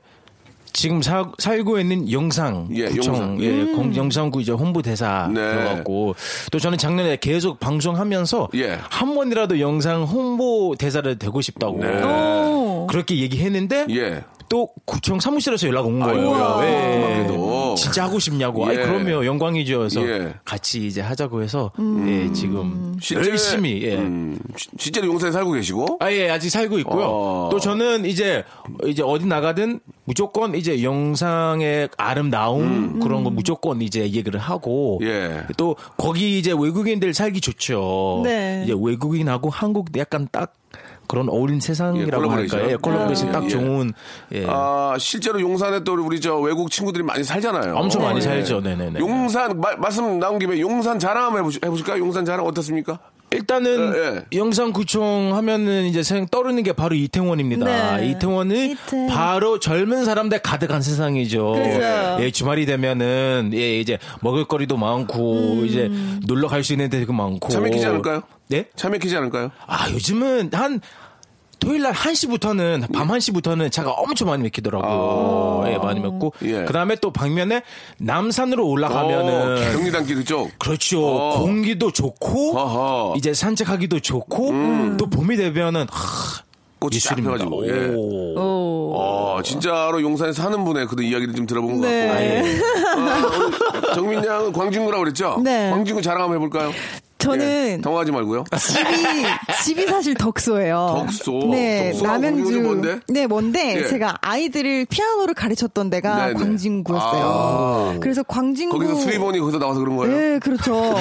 지금 0.74 1.01
사- 1.01 1.29
살고 1.38 1.79
있는 1.79 2.10
영상 2.12 2.67
예, 2.74 2.86
구청 2.88 3.15
영상. 3.15 3.41
예, 3.43 3.65
공- 3.75 3.95
영상구 3.95 4.41
이제 4.41 4.51
홍보 4.53 4.81
대사 4.81 5.29
네. 5.31 5.39
들어갔고 5.39 6.15
또 6.51 6.60
저는 6.60 6.77
작년에 6.77 7.17
계속 7.17 7.60
방송하면서 7.60 8.50
예. 8.55 8.79
한 8.89 9.13
번이라도 9.13 9.60
영상 9.60 10.03
홍보 10.03 10.75
대사를 10.79 11.17
되고 11.19 11.41
싶다고 11.41 11.77
네. 11.79 12.01
오. 12.03 12.88
그렇게 12.89 13.17
얘기했는데 13.17 13.86
예. 13.89 14.24
또 14.51 14.67
구청 14.84 15.17
사무실에서 15.22 15.65
연락 15.70 15.86
온 15.86 15.98
거예요. 16.01 16.34
아이고야. 16.36 16.67
예. 16.67 17.00
고맙게도. 17.24 17.75
진짜 17.75 18.03
하고 18.03 18.20
싶냐고. 18.20 18.65
예. 18.65 18.70
아이 18.72 18.86
그러면 18.86 19.24
영광이죠. 19.25 19.77
그래서 19.77 20.05
예. 20.05 20.34
같이 20.43 20.86
이제 20.86 21.00
하자고 21.00 21.41
해서 21.41 21.72
예, 22.05 22.29
지금 22.34 22.98
열심히 23.13 23.81
예. 23.84 23.96
음, 23.96 24.38
시- 24.58 24.67
실제로 24.77 25.08
용산에 25.08 25.31
살고 25.31 25.51
계시고? 25.53 26.00
아, 26.01 26.12
예, 26.12 26.29
아직 26.29 26.50
살고 26.50 26.79
있고요. 26.79 27.05
어. 27.05 27.50
또 27.50 27.62
저는 27.62 28.03
이제, 28.03 28.43
이제 28.86 29.01
어디 29.01 29.25
나가든 29.25 29.79
무조건 30.03 30.53
이제 30.53 30.84
영상의 30.84 31.88
아름다움 31.96 33.00
그런 33.00 33.24
거 33.24 33.29
무조건 33.29 33.81
이제 33.81 34.01
얘기를 34.01 34.38
하고. 34.38 35.00
음. 35.01 35.08
예. 35.08 35.43
또 35.55 35.77
거기 35.96 36.38
이제 36.39 36.51
외국인들 36.51 37.13
살기 37.13 37.39
좋죠. 37.39 38.20
네. 38.25 38.63
이제 38.65 38.75
외국인하고 38.77 39.50
한국 39.50 39.96
약간 39.98 40.27
딱 40.29 40.53
그런 41.11 41.27
어울린 41.27 41.59
세상이라고 41.59 42.23
예, 42.25 42.29
할까요? 42.29 42.67
예, 42.71 42.75
콜라보레이션. 42.77 43.27
예, 43.27 43.31
딱 43.33 43.43
예. 43.43 43.49
좋은, 43.49 43.91
예. 44.31 44.45
아, 44.47 44.95
실제로 44.97 45.41
용산에 45.41 45.83
또 45.83 45.93
우리 45.95 46.21
저 46.21 46.37
외국 46.37 46.71
친구들이 46.71 47.03
많이 47.03 47.21
살잖아요. 47.25 47.75
엄청 47.75 48.01
많이 48.03 48.17
예. 48.17 48.21
살죠. 48.21 48.61
네네네. 48.61 48.97
용산, 49.01 49.59
마- 49.59 49.75
말씀 49.75 50.19
나온 50.19 50.39
김에 50.39 50.57
용산 50.61 50.97
자랑 50.99 51.25
한번 51.25 51.41
해보시, 51.41 51.59
해보실까 51.61 51.97
요? 51.97 51.99
용산 51.99 52.23
자랑 52.23 52.45
어떻습니까? 52.45 52.97
일단은 53.33 53.93
예, 53.95 54.37
영산구청 54.37 55.31
하면은 55.35 55.85
이제 55.85 56.03
생 56.03 56.27
떠오르는 56.27 56.63
게 56.63 56.73
바로 56.73 56.95
이태원입니다. 56.95 57.97
네. 57.97 58.07
이태원은 58.09 58.55
이태원. 58.71 59.07
바로 59.07 59.57
젊은 59.59 60.03
사람들 60.05 60.39
가득한 60.39 60.81
세상이죠. 60.81 61.51
그렇죠. 61.53 62.23
예, 62.23 62.31
주말이 62.31 62.65
되면은 62.65 63.51
예, 63.53 63.79
이제 63.79 63.97
먹을거리도 64.21 64.75
많고 64.77 65.63
이제 65.65 65.89
놀러 66.27 66.47
갈 66.49 66.61
수 66.63 66.73
있는 66.73 66.89
데도 66.89 67.11
많고. 67.13 67.49
차 67.49 67.59
막히지 67.59 67.85
않을까요? 67.85 68.21
네? 68.49 68.65
차 68.75 68.89
막히지 68.89 69.15
않을까요? 69.15 69.49
아, 69.65 69.89
요즘은 69.89 70.49
한 70.53 70.81
토요일 71.61 71.83
날 71.83 71.93
1시부터는 71.93 72.91
밤 72.91 73.07
1시부터는 73.09 73.71
차가 73.71 73.91
엄청 73.91 74.27
많이 74.29 74.41
막히더라고요. 74.43 75.71
예, 75.71 75.77
많이 75.77 75.99
막고 75.99 76.33
아. 76.35 76.45
예. 76.45 76.63
그다음에 76.65 76.95
또 76.95 77.13
방면에 77.13 77.61
남산으로 77.99 78.67
올라가면은 78.67 79.57
어, 79.57 79.71
경리단길 79.71 80.15
그쪽. 80.17 80.49
그렇죠. 80.57 81.05
어. 81.05 81.39
공기도 81.39 81.91
좋고 81.91 82.57
어허. 82.57 83.11
음. 83.13 83.17
이제 83.17 83.33
산책하기도 83.33 83.99
좋고 83.99 84.51
또 84.97 85.05
봄이 85.07 85.37
되면은 85.37 85.85
하, 85.91 86.41
꽃이. 86.79 86.97
펴가지고. 87.23 87.67
예. 87.67 87.93
오. 87.95 88.93
어, 88.95 89.39
진짜로 89.43 90.01
용산에 90.01 90.33
사는 90.33 90.65
분의 90.65 90.87
그 90.87 91.01
이야기를 91.03 91.35
좀 91.35 91.45
들어본 91.45 91.79
것 91.79 91.87
네. 91.87 92.07
같고. 92.07 92.17
아, 92.17 92.23
예. 92.23 92.39
어, 92.39 93.77
우리 93.87 93.93
정민 93.93 94.25
양은 94.25 94.51
광진구라고 94.51 95.03
그랬죠? 95.03 95.39
네. 95.43 95.69
광진구 95.69 96.01
자랑 96.01 96.23
한번 96.23 96.37
해볼까요? 96.37 96.71
저는 97.21 97.45
예, 97.45 97.81
당황하지 97.81 98.11
말고요. 98.11 98.43
집이 98.57 98.83
집이 99.63 99.87
사실 99.87 100.13
덕소예요. 100.15 101.05
덕소? 101.05 101.49
네, 101.51 101.93
남양주. 102.01 102.43
거기 102.43 102.59
뭔데? 102.59 102.99
네, 103.07 103.27
뭔데 103.27 103.81
예. 103.83 103.87
제가 103.87 104.17
아이들을 104.21 104.85
피아노를 104.89 105.33
가르쳤던 105.33 105.89
데가 105.89 106.27
네네. 106.27 106.39
광진구였어요. 106.39 107.23
아. 107.23 107.97
그래서 107.99 108.23
광진구 108.23 108.77
거기서 108.77 108.95
수입원이 108.95 109.39
거기서 109.39 109.59
나와서 109.59 109.79
그런 109.79 109.97
거예요? 109.97 110.15
네, 110.15 110.39
그렇죠. 110.39 110.95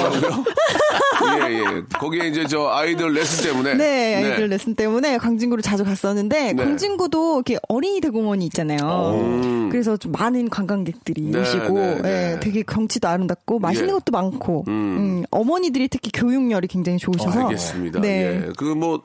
예, 1.48 1.54
예. 1.54 1.64
거기에 1.98 2.28
이제 2.28 2.46
저 2.46 2.68
아이들 2.68 3.12
레슨 3.12 3.50
때문에. 3.50 3.74
네, 3.74 4.16
아이들 4.16 4.48
레슨 4.48 4.74
때문에 4.74 5.18
광진구를 5.18 5.62
자주 5.62 5.84
갔었는데 5.84 6.52
네. 6.52 6.64
광진구도 6.64 7.36
이렇게 7.36 7.58
어린이 7.68 8.00
대공원이 8.00 8.44
있잖아요. 8.46 9.68
그래서 9.70 9.96
좀 9.96 10.12
많은 10.12 10.50
관광객들이 10.50 11.22
네, 11.30 11.40
오시고 11.40 11.78
네, 11.78 12.02
네. 12.02 12.32
예, 12.34 12.40
되게 12.40 12.62
경치도 12.62 13.08
아름답고 13.08 13.58
맛있는 13.58 13.88
예. 13.88 13.92
것도 13.92 14.12
많고 14.12 14.64
음, 14.68 15.24
어머니들이 15.30 15.88
특히 15.88 16.09
교육열이 16.12 16.66
굉장히 16.68 16.98
좋으셔서 16.98 17.40
알겠습니다. 17.44 18.00
네. 18.00 18.42
예. 18.46 18.52
그뭐 18.56 19.02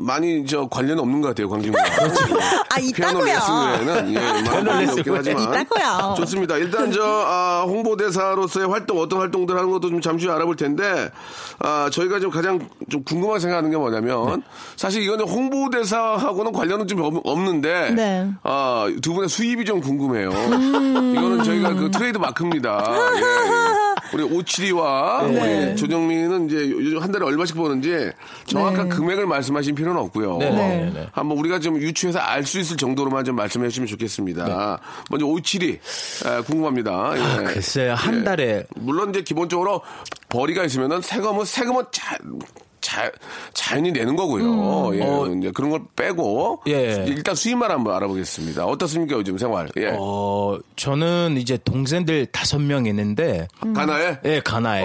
많이 0.00 0.44
저 0.46 0.66
관련 0.68 0.98
없는 0.98 1.20
것 1.20 1.28
같아요, 1.28 1.48
광진구. 1.48 1.78
아, 1.78 2.76
피아노 2.94 3.20
있다고요. 3.20 3.24
레슨 3.24 3.86
외에는 3.86 4.14
예, 4.14 4.62
많이 4.62 4.90
없긴 4.90 5.14
하지만 5.16 5.42
있다고요. 5.42 6.14
좋습니다. 6.16 6.56
일단 6.58 6.90
저 6.92 7.02
아, 7.02 7.64
홍보대사로서의 7.66 8.68
활동 8.68 8.98
어떤 9.00 9.20
활동들 9.20 9.56
하는 9.56 9.70
것도 9.70 9.88
좀 9.90 10.00
잠시 10.00 10.26
후에 10.26 10.34
알아볼 10.34 10.56
텐데 10.56 11.10
아, 11.60 11.88
저희가 11.92 12.20
좀 12.20 12.30
가장 12.30 12.68
좀 12.90 13.02
궁금하게 13.04 13.40
생각하는 13.40 13.70
게 13.70 13.76
뭐냐면 13.76 14.42
사실 14.76 15.02
이거는 15.02 15.26
홍보대사하고는 15.28 16.52
관련은 16.52 16.86
좀 16.86 17.00
없- 17.02 17.20
없는데 17.24 17.90
네. 17.90 18.28
아, 18.42 18.86
두 19.00 19.14
분의 19.14 19.28
수입이 19.28 19.64
좀 19.64 19.80
궁금해요. 19.80 20.30
이거는 20.30 21.42
저희가 21.44 21.74
그 21.74 21.90
트레이드 21.90 22.18
마크입니다. 22.18 22.84
예, 23.16 23.20
예. 23.20 23.82
우리 24.14 24.22
오칠이와 24.24 25.22
네. 25.28 25.68
우리 25.70 25.76
조정민은 25.76 26.41
이제 26.46 26.70
요즘 26.70 26.98
한 26.98 27.10
달에 27.12 27.24
얼마씩 27.24 27.56
버는지 27.56 28.10
정확한 28.46 28.88
네. 28.88 28.96
금액을 28.96 29.26
말씀하신 29.26 29.74
필요는 29.74 30.00
없고요. 30.00 30.38
네, 30.38 30.50
네, 30.50 30.90
네. 30.92 31.08
한번 31.12 31.38
우리가 31.38 31.58
좀 31.58 31.76
유추해서 31.78 32.18
알 32.18 32.42
수 32.44 32.58
있을 32.58 32.76
정도로만 32.76 33.24
좀 33.24 33.36
말씀해 33.36 33.68
주시면 33.68 33.86
좋겠습니다. 33.86 34.78
먼저 35.10 35.26
오칠이 35.26 35.78
궁금합니다. 36.46 37.12
예. 37.16 37.20
아, 37.20 37.36
글쎄요, 37.44 37.94
한 37.94 38.20
예. 38.20 38.24
달에 38.24 38.64
물론 38.76 39.10
이제 39.10 39.22
기본적으로 39.22 39.82
벌이가 40.28 40.64
있으면은 40.64 41.00
세금은 41.00 41.44
세금은 41.44 41.84
자, 41.92 42.16
자, 42.92 43.10
자연히 43.54 43.90
내는 43.90 44.14
거고요. 44.16 44.94
예. 44.96 45.02
어. 45.02 45.26
이제 45.38 45.50
그런 45.54 45.70
걸 45.70 45.80
빼고 45.96 46.60
예. 46.68 47.06
일단 47.08 47.34
수입만 47.34 47.70
한번 47.70 47.94
알아보겠습니다. 47.96 48.66
어떻습니까 48.66 49.16
요즘 49.16 49.38
생활? 49.38 49.70
예. 49.78 49.94
어, 49.98 50.58
저는 50.76 51.38
이제 51.38 51.56
동생들 51.64 52.26
다섯 52.26 52.58
명 52.60 52.84
있는데 52.84 53.48
가나에? 53.74 54.18
예, 54.26 54.40
가나에 54.40 54.84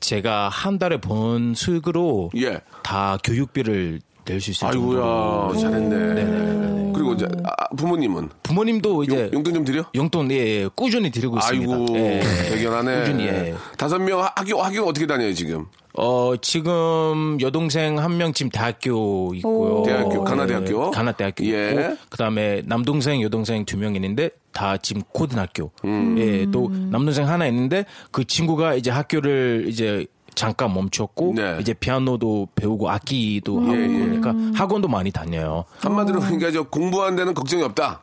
제가 0.00 0.48
한 0.48 0.78
달에 0.78 0.98
번 0.98 1.54
수익으로 1.54 2.30
예. 2.38 2.60
다 2.82 3.18
교육비를 3.22 4.00
낼 4.26 4.40
수 4.40 4.52
있을 4.52 4.70
정도로 4.72 5.04
아이고야 5.52 5.60
잘했네. 5.60 6.92
그리고 6.94 7.12
이제 7.12 7.28
아, 7.44 7.68
부모님은 7.76 8.30
부모님도 8.42 9.04
이제 9.04 9.28
용, 9.34 9.42
돈좀 9.42 9.64
드려? 9.66 9.84
용돈 9.94 10.30
예, 10.30 10.36
예, 10.62 10.68
꾸준히 10.74 11.10
드리고 11.10 11.36
있습니다. 11.36 11.70
아이고 11.74 11.86
예. 11.98 12.20
대견하네. 12.48 13.00
꾸준히 13.00 13.26
예. 13.26 13.54
다섯 13.76 13.98
명 13.98 14.22
학교 14.22 14.62
학교 14.62 14.82
어떻게 14.86 15.06
다녀요 15.06 15.34
지금? 15.34 15.66
어, 15.96 16.34
지금 16.42 17.38
여동생 17.40 17.98
한 18.00 18.14
명 18.18 18.32
지금 18.32 18.50
대학교 18.50 19.32
있고요. 19.36 19.82
대학교, 19.84 20.24
가나 20.24 20.44
대학교? 20.46 20.90
가나 20.90 21.12
대학교 21.12 21.44
예. 21.44 21.70
있고 21.70 21.96
그다음에 22.10 22.62
남동생 22.66 23.22
여동생 23.22 23.64
두 23.64 23.76
명 23.76 23.94
있는데 23.94 24.30
다 24.52 24.76
지금 24.76 25.02
고등학교. 25.12 25.70
음. 25.84 26.16
예, 26.18 26.46
또 26.50 26.68
남동생 26.70 27.28
하나 27.28 27.46
있는데 27.46 27.84
그 28.10 28.24
친구가 28.24 28.74
이제 28.74 28.90
학교를 28.90 29.66
이제 29.68 30.06
잠깐 30.34 30.72
멈췄고 30.74 31.32
네. 31.36 31.58
이제 31.60 31.74
피아노도 31.74 32.48
배우고 32.54 32.90
악기도 32.90 33.60
하고 33.60 33.74
예, 33.76 33.82
예. 33.82 33.86
그러니까 33.88 34.34
학원도 34.54 34.88
많이 34.88 35.10
다녀요. 35.10 35.64
한마디로 35.78 36.20
그러니까 36.20 36.50
저 36.50 36.62
공부한 36.64 37.16
데는 37.16 37.34
걱정이 37.34 37.62
없다. 37.62 38.00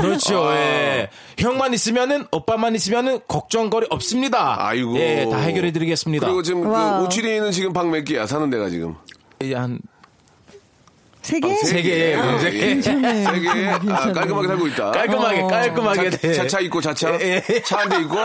그렇죠. 0.00 0.44
아. 0.44 0.56
예. 0.56 1.10
형만 1.38 1.74
있으면은 1.74 2.26
오빠만 2.32 2.74
있으면은 2.74 3.20
걱정거리 3.28 3.86
없습니다. 3.90 4.66
아이고. 4.66 4.96
예, 4.98 5.28
다 5.30 5.38
해결해 5.38 5.72
드리겠습니다. 5.72 6.26
그리고 6.26 6.42
지금 6.42 6.62
그. 6.62 7.04
오칠이는 7.04 7.50
지금 7.50 7.72
방 7.72 7.90
몇 7.90 8.04
개야 8.04 8.26
사는 8.26 8.48
데가 8.50 8.68
지금? 8.70 8.94
이제 9.42 9.54
한 9.54 9.78
세 11.24 11.40
개? 11.40 11.54
세 11.54 11.80
개, 11.80 12.14
아, 12.16 12.38
세 12.38 12.50
개. 12.50 12.58
예. 12.76 12.82
세 12.82 12.92
개. 12.92 13.68
아, 13.68 14.12
깔끔하게 14.12 14.46
살고 14.48 14.66
있다. 14.68 14.90
깔끔하게 14.90 15.42
깔끔하게 15.42 16.10
자, 16.10 16.18
네. 16.18 16.32
자차 16.34 16.60
있고 16.60 16.82
자차 16.82 17.18
예, 17.18 17.42
예. 17.48 17.62
차한 17.62 17.88
대 17.88 17.96
있고 18.02 18.16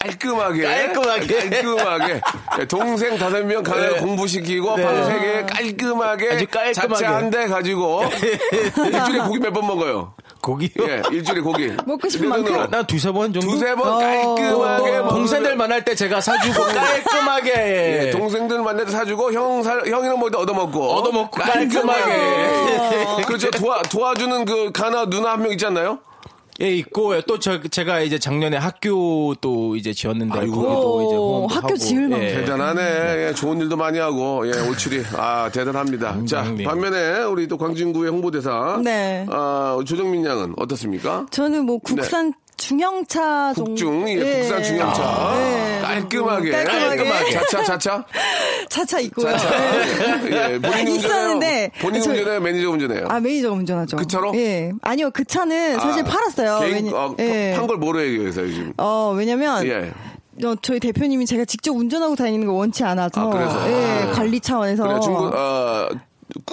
깔끔하게 0.00 0.62
깔끔하게. 0.62 1.26
깔끔하게 1.50 2.20
예, 2.60 2.64
동생 2.64 3.18
다섯 3.18 3.44
명 3.44 3.62
가서 3.62 3.80
네. 3.80 4.00
공부시키고 4.00 4.76
네. 4.76 4.82
방세 4.84 5.18
개 5.20 5.42
깔끔하게 5.46 6.28
아주 6.30 6.46
깔끔하게. 6.46 6.72
자차 6.72 7.14
한 7.16 7.30
대 7.30 7.46
가지고 7.46 8.04
일주일에 8.78 9.18
고기 9.26 9.38
몇 9.38 9.52
번 9.52 9.66
먹어요? 9.66 10.14
고기요. 10.46 10.70
예, 10.88 11.02
일주일에 11.10 11.40
고기 11.40 11.72
먹고 11.84 12.08
싶은. 12.08 12.28
만큼? 12.28 12.66
난 12.70 12.86
두세 12.86 13.10
번 13.10 13.32
정도. 13.32 13.48
두세 13.50 13.74
번 13.74 13.88
어. 13.94 13.98
깔끔하게 13.98 14.98
또 14.98 15.08
동생들 15.08 15.56
만날 15.56 15.84
때 15.84 15.92
제가 15.92 16.20
사주고 16.20 16.62
깔끔하게. 16.72 17.50
예, 18.06 18.10
동생들 18.12 18.62
만나서 18.62 18.90
사주고 18.92 19.32
형 19.32 19.60
사, 19.64 19.72
형이랑 19.78 20.20
뭐다 20.20 20.38
얻어먹고 20.38 20.92
얻어먹고 20.92 21.40
깔끔하게. 21.40 23.22
그렇죠 23.26 23.50
도와 23.50 23.82
도와주는 23.82 24.44
그 24.44 24.70
가나 24.72 25.06
누나 25.06 25.32
한 25.32 25.40
명 25.42 25.50
있지 25.52 25.66
않나요? 25.66 25.98
예, 26.60 26.74
있고, 26.76 27.20
또 27.22 27.38
저, 27.38 27.60
제가 27.62 28.00
이제 28.00 28.18
작년에 28.18 28.56
학교 28.56 29.34
또 29.40 29.76
이제 29.76 29.92
지었는데, 29.92 30.38
아이고. 30.38 30.54
거기도 30.54 31.02
이제 31.06 31.16
오, 31.16 31.28
후원도 31.28 31.54
학교 31.54 31.66
하고. 31.66 31.76
지을 31.76 32.08
만큼. 32.08 32.26
예. 32.26 32.32
대단하네. 32.32 33.28
예, 33.28 33.34
좋은 33.34 33.60
일도 33.60 33.76
많이 33.76 33.98
하고, 33.98 34.46
예, 34.46 34.68
오칠이. 34.68 35.02
아, 35.16 35.50
대단합니다. 35.52 36.24
자. 36.26 36.42
반면에 36.64 37.22
우리 37.24 37.46
또 37.46 37.58
광진구의 37.58 38.10
홍보대사. 38.10 38.80
네. 38.82 39.26
아, 39.28 39.78
조정민 39.86 40.24
양은 40.24 40.54
어떻습니까? 40.56 41.26
저는 41.30 41.64
뭐 41.66 41.78
국산 41.78 42.32
중형차. 42.56 43.52
국중, 43.54 44.08
예, 44.08 44.40
국산 44.40 44.62
중형차. 44.62 45.34
네. 45.38 45.80
깔끔하게. 45.82 46.50
깔끔하게. 46.64 47.30
자차, 47.32 47.62
자차. 47.64 48.04
차차 48.68 49.00
있고요. 49.00 49.30
자차. 49.36 49.48
예, 50.26 50.58
본인 50.58 50.88
운전해요. 50.88 50.94
있었는데 50.96 51.70
본인 51.80 52.02
저- 52.02 52.10
운전해요? 52.10 52.40
매니저 52.40 52.70
운전해요? 52.70 53.06
아 53.08 53.20
매니저가 53.20 53.54
운전하죠. 53.54 53.96
그 53.96 54.06
차로? 54.06 54.32
예. 54.36 54.72
아니요 54.82 55.10
그 55.12 55.24
차는 55.24 55.78
사실 55.80 56.02
아, 56.02 56.04
팔았어요. 56.04 56.58
개인, 56.60 56.86
왜냐- 56.86 56.96
어, 56.96 57.14
예. 57.18 57.54
판걸 57.56 57.76
뭐로 57.76 58.02
얘기해서요, 58.02 58.48
지금? 58.50 58.72
어 58.78 59.14
왜냐면 59.16 59.64
예. 59.66 59.92
어, 60.44 60.54
저희 60.60 60.80
대표님이 60.80 61.24
제가 61.26 61.44
직접 61.46 61.72
운전하고 61.72 62.14
다니는 62.16 62.46
거 62.46 62.52
원치 62.52 62.84
않아서 62.84 63.20
아, 63.20 63.30
그래서? 63.30 63.70
예, 63.70 64.02
아. 64.02 64.12
관리 64.12 64.38
차원에서 64.40 64.82
그래, 64.86 65.00
중국, 65.00 65.34
어, 65.34 65.88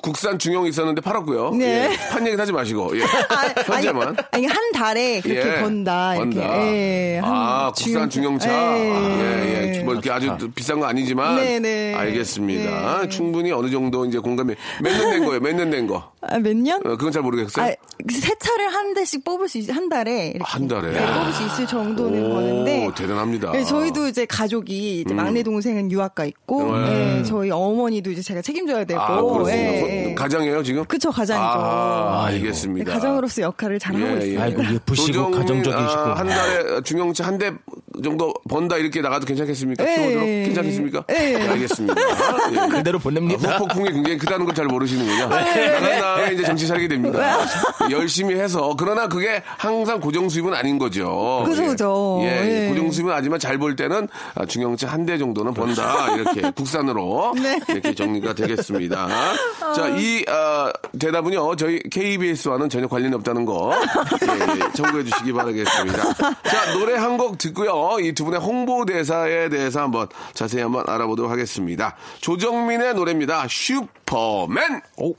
국산 0.03 0.37
중형 0.37 0.65
있었는데 0.67 1.01
팔았고요. 1.01 1.51
네. 1.55 1.89
예, 1.91 2.09
판 2.11 2.25
얘기 2.27 2.35
하지 2.37 2.51
마시고. 2.51 2.97
예. 2.97 3.03
아, 3.29 3.61
현재만. 3.65 4.07
아니, 4.09 4.17
아니 4.31 4.45
한 4.45 4.71
달에 4.71 5.19
그렇게 5.21 5.57
예, 5.57 5.61
번다 5.61 6.15
이렇게. 6.15 6.35
번다. 6.39 6.67
예, 6.67 7.19
한 7.23 7.31
아, 7.33 7.71
국산 7.75 8.09
중형차. 8.09 8.77
예. 8.77 9.69
예, 9.71 9.77
예. 9.79 9.83
뭐 9.83 9.93
이렇게 9.93 10.11
아주 10.11 10.35
비싼 10.53 10.79
거 10.79 10.85
아니지만. 10.85 11.35
네, 11.37 11.59
네. 11.59 11.93
알겠습니다. 11.95 13.01
네. 13.01 13.09
충분히 13.09 13.51
어느 13.51 13.69
정도 13.71 14.05
이제 14.05 14.19
공감이. 14.19 14.53
몇 14.81 14.91
년 14.93 15.09
된 15.11 15.25
거예요? 15.25 15.39
몇 15.39 15.53
년 15.55 15.69
된 15.71 15.87
거? 15.87 16.11
아, 16.21 16.37
몇 16.39 16.55
년? 16.55 16.79
어, 16.85 16.89
그건 16.95 17.11
잘 17.11 17.21
모르겠어요. 17.23 17.65
아, 17.65 17.69
세 18.11 18.33
차를 18.39 18.69
한 18.73 18.93
대씩 18.93 19.23
뽑을 19.23 19.47
수 19.49 19.57
있, 19.57 19.69
한 19.75 19.89
달에 19.89 20.27
이렇게 20.35 20.43
한 20.45 20.67
달에? 20.67 20.91
네, 20.91 20.99
뽑을 21.13 21.33
수 21.33 21.43
있을 21.45 21.67
정도는 21.67 22.25
오, 22.25 22.33
버는데 22.33 22.89
대단합니다. 22.95 23.49
음. 23.49 23.53
네, 23.53 23.63
저희도 23.63 24.07
이제 24.07 24.25
가족이 24.25 25.01
이제 25.01 25.13
막내 25.13 25.41
동생은 25.43 25.91
유학가 25.91 26.25
있고 26.25 26.77
네. 26.77 26.89
네, 27.17 27.23
저희 27.23 27.49
어머니도 27.51 28.11
이제 28.11 28.21
제가 28.21 28.41
책임져야 28.41 28.85
되고 28.85 28.99
아, 29.01 29.21
그렇습니다. 29.21 29.62
예, 29.63 30.09
예. 30.09 30.15
가장이에요, 30.15 30.63
지금? 30.63 30.85
그쵸 30.85 31.09
가장이죠. 31.11 31.43
아, 31.45 32.27
네, 32.29 32.35
알겠습니다. 32.35 32.91
가장으로서 32.93 33.41
역할을 33.41 33.79
잘 33.79 33.95
하고 33.95 34.17
있어요. 34.17 34.41
아이고, 34.41 34.63
예쁘시고 34.73 35.31
가정적이시고. 35.31 36.01
아, 36.01 36.13
한 36.15 36.27
달에 36.27 36.81
중형차 36.83 37.25
한 37.25 37.37
대 37.37 37.51
정도 38.03 38.33
번다 38.49 38.77
이렇게 38.77 39.01
나가도 39.01 39.25
괜찮겠습니까? 39.25 39.83
예, 39.89 39.95
키워드로 39.95 40.21
예, 40.27 40.43
괜찮겠습니까? 40.45 41.03
예. 41.09 41.13
네, 41.13 41.47
알겠습니다. 41.49 41.95
예. 42.01 42.67
그대로 42.69 42.99
보냅니다. 42.99 43.51
아, 43.51 43.57
후폭풍이 43.57 43.91
굉장히 43.91 44.17
크다는 44.17 44.45
걸 44.45 44.53
잘 44.53 44.65
모르시는군요. 44.67 45.29
네. 45.29 45.79
나간 45.79 45.99
다음에 45.99 46.33
이제 46.33 46.43
정신 46.43 46.67
차리게 46.67 46.87
됩니다. 46.87 47.39
열심히 47.89 48.35
해서 48.35 48.75
그러나 48.77 49.07
그게 49.07 49.41
항상 49.57 49.99
고정 49.99 50.29
수입은 50.29 50.53
아닌 50.53 50.77
거죠. 50.77 51.43
그죠, 51.47 51.63
예. 51.63 51.67
그죠. 51.67 52.19
예, 52.21 52.65
예. 52.65 52.69
고정 52.69 52.91
수입은 52.91 53.11
아니지만 53.13 53.39
잘벌 53.39 53.75
때는 53.75 54.07
아, 54.35 54.45
중형차 54.45 54.87
한 54.87 55.03
대 55.03 55.17
정도는 55.17 55.53
번다 55.53 56.15
이렇게 56.15 56.49
국산으로 56.55 57.33
네. 57.35 57.59
이렇게 57.67 57.93
정리가 57.93 58.33
되겠습니다. 58.35 59.07
자, 59.75 59.87
이 59.97 60.23
아, 60.29 60.71
대답은요 60.97 61.55
저희 61.57 61.79
KBS와는 61.91 62.69
전혀 62.69 62.87
관련이 62.87 63.13
없다는 63.15 63.43
거 63.43 63.73
예, 64.21 64.55
예, 64.55 64.71
참고해 64.73 65.03
주시기 65.03 65.33
바라겠습니다. 65.33 66.13
자, 66.13 66.73
노래 66.77 66.93
한 66.95 67.17
곡 67.17 67.37
듣고요. 67.37 67.82
이 67.99 68.13
두 68.13 68.25
분의 68.25 68.39
홍보 68.39 68.85
대사에 68.85 69.49
대해서 69.49 69.81
한번 69.81 70.07
자세히 70.33 70.61
한번 70.61 70.83
알아보도록 70.87 71.31
하겠습니다. 71.31 71.95
조정민의 72.21 72.93
노래입니다. 72.95 73.47
슈퍼맨. 73.47 74.81
오. 74.97 75.15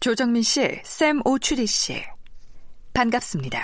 조정민 0.00 0.42
씨, 0.42 0.80
샘 0.82 1.20
오추리 1.24 1.66
씨. 1.66 2.02
반갑습니다. 2.94 3.62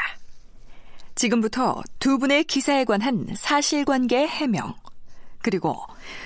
지금부터 1.15 1.83
두 1.99 2.19
분의 2.19 2.45
기사에 2.45 2.85
관한 2.85 3.27
사실관계 3.35 4.27
해명, 4.27 4.75
그리고 5.43 5.77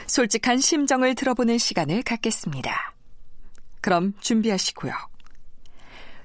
솔직한 0.09 0.59
심정을 0.59 1.15
들어보는 1.15 1.59
시간을 1.59 2.03
갖겠습니다. 2.03 2.95
그럼 3.81 4.15
준비하시고요. 4.21 4.93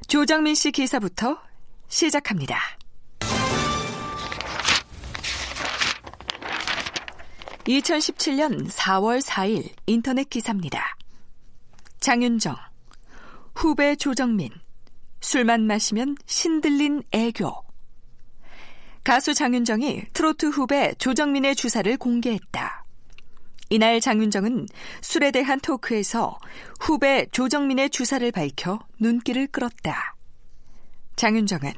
조정민 0.08 0.56
씨 0.56 0.72
기사부터 0.72 1.38
시작합니다. 1.88 2.60
(2017년 7.66 8.70
4월 8.70 9.22
4일) 9.22 9.72
인터넷 9.88 10.30
기사입니다. 10.30 10.96
장윤정 12.00 12.56
후배 13.56 13.96
조정민 13.96 14.50
술만 15.22 15.66
마시면 15.66 16.18
신들린 16.28 17.02
애교 17.12 17.52
가수 19.04 19.34
장윤정이 19.34 20.04
트로트 20.14 20.48
후배 20.48 20.94
조정민의 20.96 21.56
주사를 21.56 21.98
공개했다. 21.98 22.86
이날 23.70 24.00
장윤정은 24.00 24.68
술에 25.02 25.32
대한 25.32 25.60
토크에서 25.60 26.38
후배 26.80 27.26
조정민의 27.32 27.90
주사를 27.90 28.32
밝혀 28.32 28.80
눈길을 29.00 29.48
끌었다. 29.48 30.16
장윤정은 31.16 31.74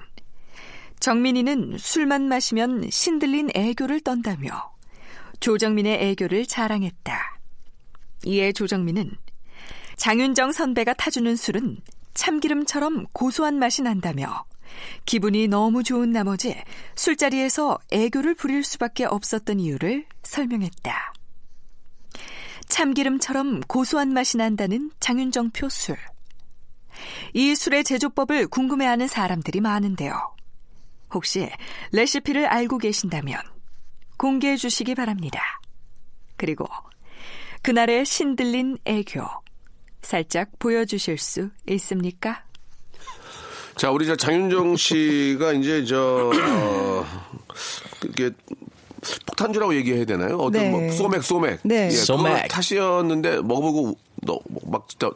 정민이는 1.00 1.78
술만 1.78 2.24
마시면 2.28 2.90
신들린 2.90 3.52
애교를 3.56 4.02
떤다며 4.02 4.77
조정민의 5.40 6.10
애교를 6.10 6.46
자랑했다. 6.46 7.40
이에 8.26 8.52
조정민은 8.52 9.12
장윤정 9.96 10.52
선배가 10.52 10.94
타주는 10.94 11.36
술은 11.36 11.78
참기름처럼 12.14 13.06
고소한 13.14 13.60
맛이 13.60 13.82
난다며 13.82 14.46
기분이 15.06 15.48
너무 15.48 15.84
좋은 15.84 16.12
나머지 16.12 16.56
술자리에서 16.96 17.78
애교를 17.92 18.36
부릴 18.36 18.64
수밖에 18.64 19.06
없었던 19.06 19.60
이유를 19.60 20.06
설명했다. 20.24 21.14
참기름처럼 22.68 23.62
고소한 23.62 24.14
맛이 24.14 24.38
난다는 24.38 24.92
장윤정표 25.00 25.70
술. 25.70 25.98
이 27.34 27.56
술의 27.56 27.84
제조법을 27.84 28.48
궁금해하는 28.48 29.08
사람들이 29.08 29.62
많은데요. 29.62 30.36
혹시 31.14 31.50
레시피를 31.92 32.48
알고 32.48 32.80
계신다면 32.80 33.40
공개해 34.18 34.56
주시기 34.58 34.96
바랍니다. 34.96 35.40
그리고 36.36 36.66
그날의 37.62 38.06
신들린 38.06 38.78
애교 38.86 39.22
살짝 40.02 40.50
보여주실 40.60 41.18
수 41.18 41.50
있습니까? 41.68 42.44
자, 43.76 43.92
우리 43.92 44.06
저 44.08 44.16
장윤정 44.16 44.76
씨가 44.76 45.54
이제 45.54 45.86
저, 45.86 46.32
어, 46.34 47.06
이게 48.06 48.32
폭탄주라고 49.28 49.76
얘기해야 49.76 50.06
되나요? 50.06 50.38
어떤 50.38 50.52
네. 50.64 50.70
뭐 50.72 50.92
소맥, 50.92 51.24
소맥. 51.24 51.60
네. 51.64 51.86
예, 51.86 51.90
소맥. 51.92 52.48
탓이었는데 52.48 53.42
먹어보고 53.42 53.98
너, 54.24 54.40
막 54.66 54.88
진짜 54.90 55.12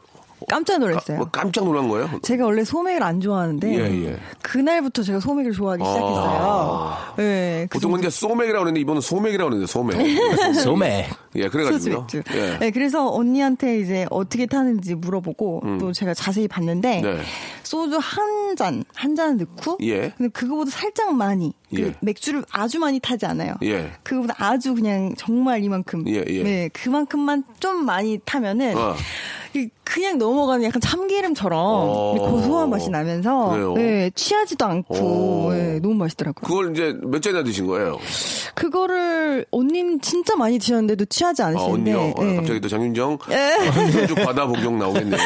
깜짝 0.47 0.79
놀랐어요. 0.79 1.17
뭐 1.17 1.27
깜짝 1.31 1.63
놀란 1.65 1.87
거예요? 1.89 2.09
제가 2.21 2.45
원래 2.45 2.63
소맥을 2.63 3.03
안 3.03 3.19
좋아하는데 3.19 3.73
예, 3.73 4.05
예. 4.07 4.17
그날부터 4.41 5.03
제가 5.03 5.19
소맥을 5.19 5.51
좋아하기 5.53 5.83
시작했어요. 5.83 6.97
네, 7.17 7.67
그 7.69 7.77
보통은 7.79 7.99
이제 7.99 8.09
소맥이라고 8.09 8.59
그러는데 8.63 8.79
이번은 8.81 9.01
소맥이라고 9.01 9.49
그러는데 9.49 9.71
소맥. 9.71 9.97
소매. 10.63 11.07
예, 11.35 11.47
그래가지고요. 11.47 12.01
소주 12.01 12.17
맥주. 12.17 12.37
예. 12.37 12.57
네, 12.59 12.71
그래서 12.71 13.09
언니한테 13.11 13.79
이제 13.79 14.05
어떻게 14.09 14.45
타는지 14.45 14.95
물어보고 14.95 15.63
또 15.79 15.93
제가 15.93 16.13
자세히 16.13 16.47
봤는데 16.47 17.01
네. 17.01 17.17
소주 17.63 17.97
한 18.01 18.55
잔, 18.57 18.83
한 18.93 19.15
잔 19.15 19.37
넣고 19.37 19.77
예. 19.81 20.09
근데 20.17 20.29
그거보다 20.31 20.71
살짝 20.71 21.13
많이 21.15 21.53
그 21.73 21.81
예. 21.81 21.95
맥주를 22.01 22.43
아주 22.51 22.79
많이 22.79 22.99
타지 22.99 23.25
않아요. 23.25 23.53
예. 23.63 23.91
그거보다 24.03 24.35
아주 24.37 24.73
그냥 24.75 25.13
정말 25.17 25.63
이만큼. 25.63 26.03
예, 26.07 26.23
예. 26.27 26.43
네, 26.43 26.69
그만큼만 26.73 27.43
좀 27.59 27.85
많이 27.85 28.19
타면은 28.25 28.77
어. 28.77 28.95
이 29.55 29.69
그냥 29.83 30.17
넘어가는 30.17 30.63
약간 30.63 30.79
참기름처럼 30.79 31.59
어. 31.59 32.15
고소한 32.17 32.69
맛이 32.69 32.89
나면서 32.89 33.49
그래요? 33.49 33.73
네, 33.73 34.09
취하지도 34.15 34.65
않고 34.65 34.95
어. 34.95 35.53
네, 35.53 35.79
너무 35.79 35.90
맛있더라고요. 36.03 36.47
그걸 36.47 36.71
이제 36.71 36.97
몇 37.03 37.21
잔이나 37.21 37.43
드신 37.43 37.67
거예요? 37.67 37.97
그, 38.55 38.69
거를 38.69 39.45
언님 39.51 39.99
진짜 40.01 40.35
많이 40.35 40.57
드셨는데도 40.57 41.05
취하지 41.05 41.43
아, 41.43 41.47
않으시는데 41.47 41.93
언니요? 41.93 42.13
어, 42.15 42.23
네. 42.23 42.35
갑자기 42.37 42.61
또 42.61 42.67
장윤정 42.69 43.17
쭉 44.07 44.15
바다 44.15 44.47
복용 44.47 44.79
나오겠네. 44.79 45.17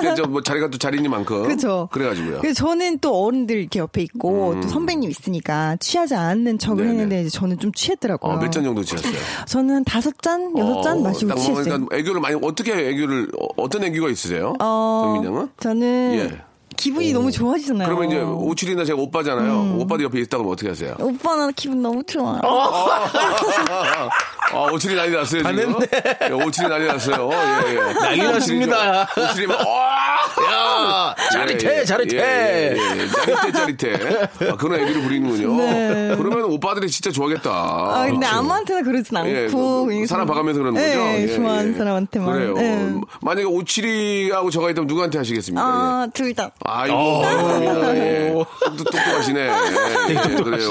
근데 0.00 0.14
저뭐 0.14 0.42
자리가 0.42 0.70
또 0.70 0.78
자리니만큼. 0.78 1.48
그죠. 1.48 1.88
그래가지고요. 1.92 2.40
그래서 2.40 2.54
저는 2.66 2.98
또 3.00 3.24
어른들 3.24 3.56
이렇게 3.56 3.78
옆에 3.80 4.02
있고 4.02 4.52
음. 4.52 4.60
또 4.60 4.68
선배님 4.68 5.10
있으니까 5.10 5.76
취하지 5.80 6.14
않는 6.14 6.58
척을 6.58 6.84
네네. 6.84 6.90
했는데 6.90 7.20
이제 7.22 7.30
저는 7.30 7.58
좀 7.58 7.72
취했더라고요. 7.72 8.32
어, 8.32 8.36
몇잔 8.38 8.64
정도 8.64 8.82
드셨어요? 8.82 9.12
저는 9.46 9.76
한 9.76 9.84
다섯 9.84 10.12
잔, 10.22 10.56
여섯 10.56 10.82
잔 10.82 10.98
어, 10.98 11.02
마시고 11.02 11.28
딱 11.30 11.36
취했어요. 11.36 11.78
먹으니까 11.78 11.96
애교를 11.96 12.20
많이 12.20 12.38
어떻게 12.42 12.72
애교를 12.72 13.28
어, 13.40 13.46
어떤 13.56 13.84
애교가 13.84 14.08
있으세요? 14.10 14.54
어, 14.60 15.02
정민 15.04 15.24
양은? 15.32 15.48
저는 15.60 16.14
예. 16.14 16.47
기분이 16.78 17.12
너무 17.12 17.30
좋아지잖아요. 17.30 17.88
그러면 17.88 18.08
이제 18.08 18.20
오칠이나 18.20 18.84
제가 18.84 19.00
오빠잖아요. 19.02 19.52
음. 19.52 19.80
오빠도 19.80 20.04
옆에 20.04 20.20
있다고 20.20 20.44
하면 20.44 20.52
어떻게 20.52 20.68
하세요? 20.68 20.94
오빠는 21.00 21.52
기분 21.54 21.82
너무 21.82 22.02
좋아. 22.04 22.40
아, 24.52 24.62
오칠이 24.72 24.94
난리 24.94 25.12
났어요, 25.14 25.42
지금. 25.42 25.74
예, 26.22 26.32
오칠이 26.32 26.68
난리 26.68 26.86
났어요. 26.86 27.30
예, 27.32 27.70
예. 27.74 27.92
난리 28.00 28.22
났습니다. 28.22 29.06
오칠이 29.16 29.46
막, 29.46 29.58
와! 29.66 30.08
야, 30.50 31.14
짜릿해, 31.32 31.84
짜릿해. 31.84 32.16
예, 32.16 32.74
예, 32.76 33.00
예. 33.02 33.08
짜릿해, 33.08 33.52
짜릿해. 33.52 34.50
아, 34.50 34.56
그런 34.56 34.80
애기를 34.80 35.02
부리는군요. 35.02 35.56
네. 35.56 36.14
그러면 36.16 36.44
오빠들이 36.44 36.88
진짜 36.88 37.10
좋아하겠다. 37.10 37.50
아, 37.50 38.04
근데 38.06 38.18
그렇죠. 38.20 38.36
아무한테나 38.38 38.82
그러진 38.82 39.16
않고. 39.16 39.28
예, 39.30 39.46
그냥 39.48 40.06
사람 40.06 40.26
봐가면서 40.26 40.60
그러는 40.60 40.80
거죠? 40.80 40.96
네, 40.96 41.22
예, 41.24 41.34
좋아하는 41.36 41.74
예. 41.74 41.78
사람한테만. 41.78 42.32
그래요. 42.32 42.54
네. 42.54 42.94
만약에 43.20 43.46
오칠이하고 43.46 44.50
저가 44.50 44.70
있다면 44.70 44.86
누구한테 44.86 45.18
하시겠습니까? 45.18 45.60
예. 45.60 45.66
아, 45.68 46.06
둘 46.14 46.34
다. 46.34 46.50
아이고, 46.64 46.96
어. 46.96 47.94
예. 47.96 48.32
똑똑- 48.64 48.76
똑똑하시네. 48.76 49.40
예, 49.40 50.10
예, 50.10 50.14
그래요. 50.42 50.68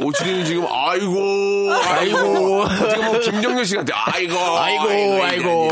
오칠이는 0.00 0.44
지금, 0.44 0.66
아이고, 0.70 1.72
아이고. 1.72 2.68
지금 2.90 3.04
뭐 3.06 3.15
김정렬 3.20 3.64
씨 3.64 3.76
같아. 3.76 3.92
아이고, 4.12 4.34
아이고, 4.38 5.22
아이고. 5.24 5.68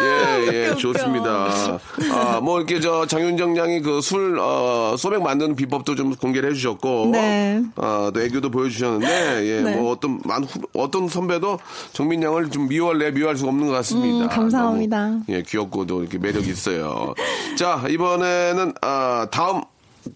예, 0.00 0.46
예, 0.70 0.74
좋습니다. 0.76 1.78
아, 2.12 2.40
뭐, 2.42 2.58
이렇게 2.58 2.80
저 2.80 3.06
장윤정 3.06 3.56
양이 3.56 3.80
그 3.80 4.00
술, 4.00 4.38
어, 4.40 4.94
소맥 4.98 5.22
만드는 5.22 5.56
비법도 5.56 5.94
좀 5.94 6.14
공개를 6.16 6.50
해주셨고. 6.50 7.10
네. 7.12 7.62
아, 7.76 8.10
또 8.14 8.22
애교도 8.22 8.50
보여주셨는데, 8.50 9.46
예, 9.46 9.60
네. 9.62 9.76
뭐 9.76 9.92
어떤, 9.92 10.20
후- 10.24 10.62
어떤 10.74 11.08
선배도 11.08 11.58
정민 11.92 12.22
양을 12.22 12.50
좀 12.50 12.68
미워할래, 12.68 13.10
미워할 13.12 13.36
수가 13.36 13.50
없는 13.50 13.66
것 13.68 13.72
같습니다. 13.74 14.24
음, 14.24 14.28
감사합니다. 14.28 15.06
너무, 15.06 15.22
예, 15.28 15.42
귀엽고도 15.42 16.00
이렇게 16.02 16.18
매력 16.18 16.46
이 16.46 16.50
있어요. 16.50 17.14
자, 17.56 17.82
이번에는, 17.88 18.74
아, 18.82 19.26
다음 19.30 19.62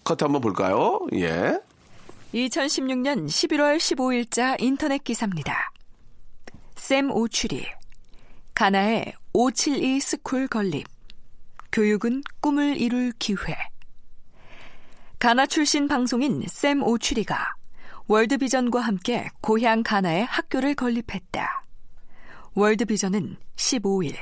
커트 0.03 0.23
한번 0.23 0.41
볼까요? 0.41 0.99
예. 1.15 1.57
2016년 2.33 3.25
11월 3.27 3.77
15일자 3.77 4.55
인터넷 4.61 5.03
기사입니다. 5.03 5.71
샘 6.79 7.11
오취리 7.11 7.67
가나의 8.55 9.13
572 9.33 9.99
스쿨 9.99 10.47
건립 10.47 10.87
교육은 11.73 12.23
꿈을 12.39 12.77
이룰 12.79 13.11
기회 13.19 13.53
가나 15.19 15.45
출신 15.45 15.89
방송인 15.89 16.45
샘 16.47 16.81
오취리가 16.81 17.53
월드비전과 18.07 18.79
함께 18.79 19.27
고향 19.41 19.83
가나에 19.83 20.21
학교를 20.21 20.73
건립했다. 20.73 21.63
월드비전은 22.55 23.35
15일 23.57 24.15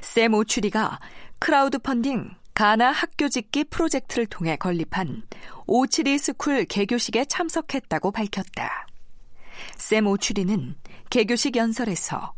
샘 0.00 0.32
오취리가 0.32 0.98
크라우드 1.38 1.78
펀딩 1.78 2.30
가나 2.54 2.90
학교 2.90 3.28
짓기 3.28 3.64
프로젝트를 3.64 4.26
통해 4.26 4.56
건립한 4.56 5.24
572 5.66 6.18
스쿨 6.18 6.64
개교식에 6.64 7.26
참석했다고 7.26 8.12
밝혔다. 8.12 8.86
샘 9.76 10.06
오취리는 10.06 10.74
개교식 11.10 11.56
연설에서 11.56 12.34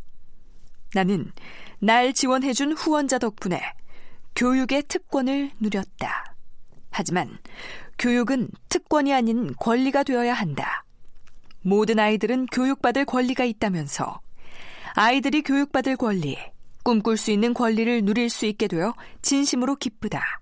나는 0.93 1.31
날 1.79 2.13
지원해준 2.13 2.73
후원자 2.73 3.19
덕분에 3.19 3.61
교육의 4.35 4.83
특권을 4.83 5.51
누렸다. 5.59 6.35
하지만 6.91 7.37
교육은 7.97 8.49
특권이 8.69 9.13
아닌 9.13 9.53
권리가 9.55 10.03
되어야 10.03 10.33
한다. 10.33 10.85
모든 11.61 11.99
아이들은 11.99 12.47
교육받을 12.47 13.05
권리가 13.05 13.43
있다면서 13.43 14.21
아이들이 14.95 15.41
교육받을 15.41 15.97
권리, 15.97 16.37
꿈꿀 16.83 17.17
수 17.17 17.31
있는 17.31 17.53
권리를 17.53 18.03
누릴 18.03 18.29
수 18.29 18.45
있게 18.45 18.67
되어 18.67 18.93
진심으로 19.21 19.75
기쁘다. 19.75 20.41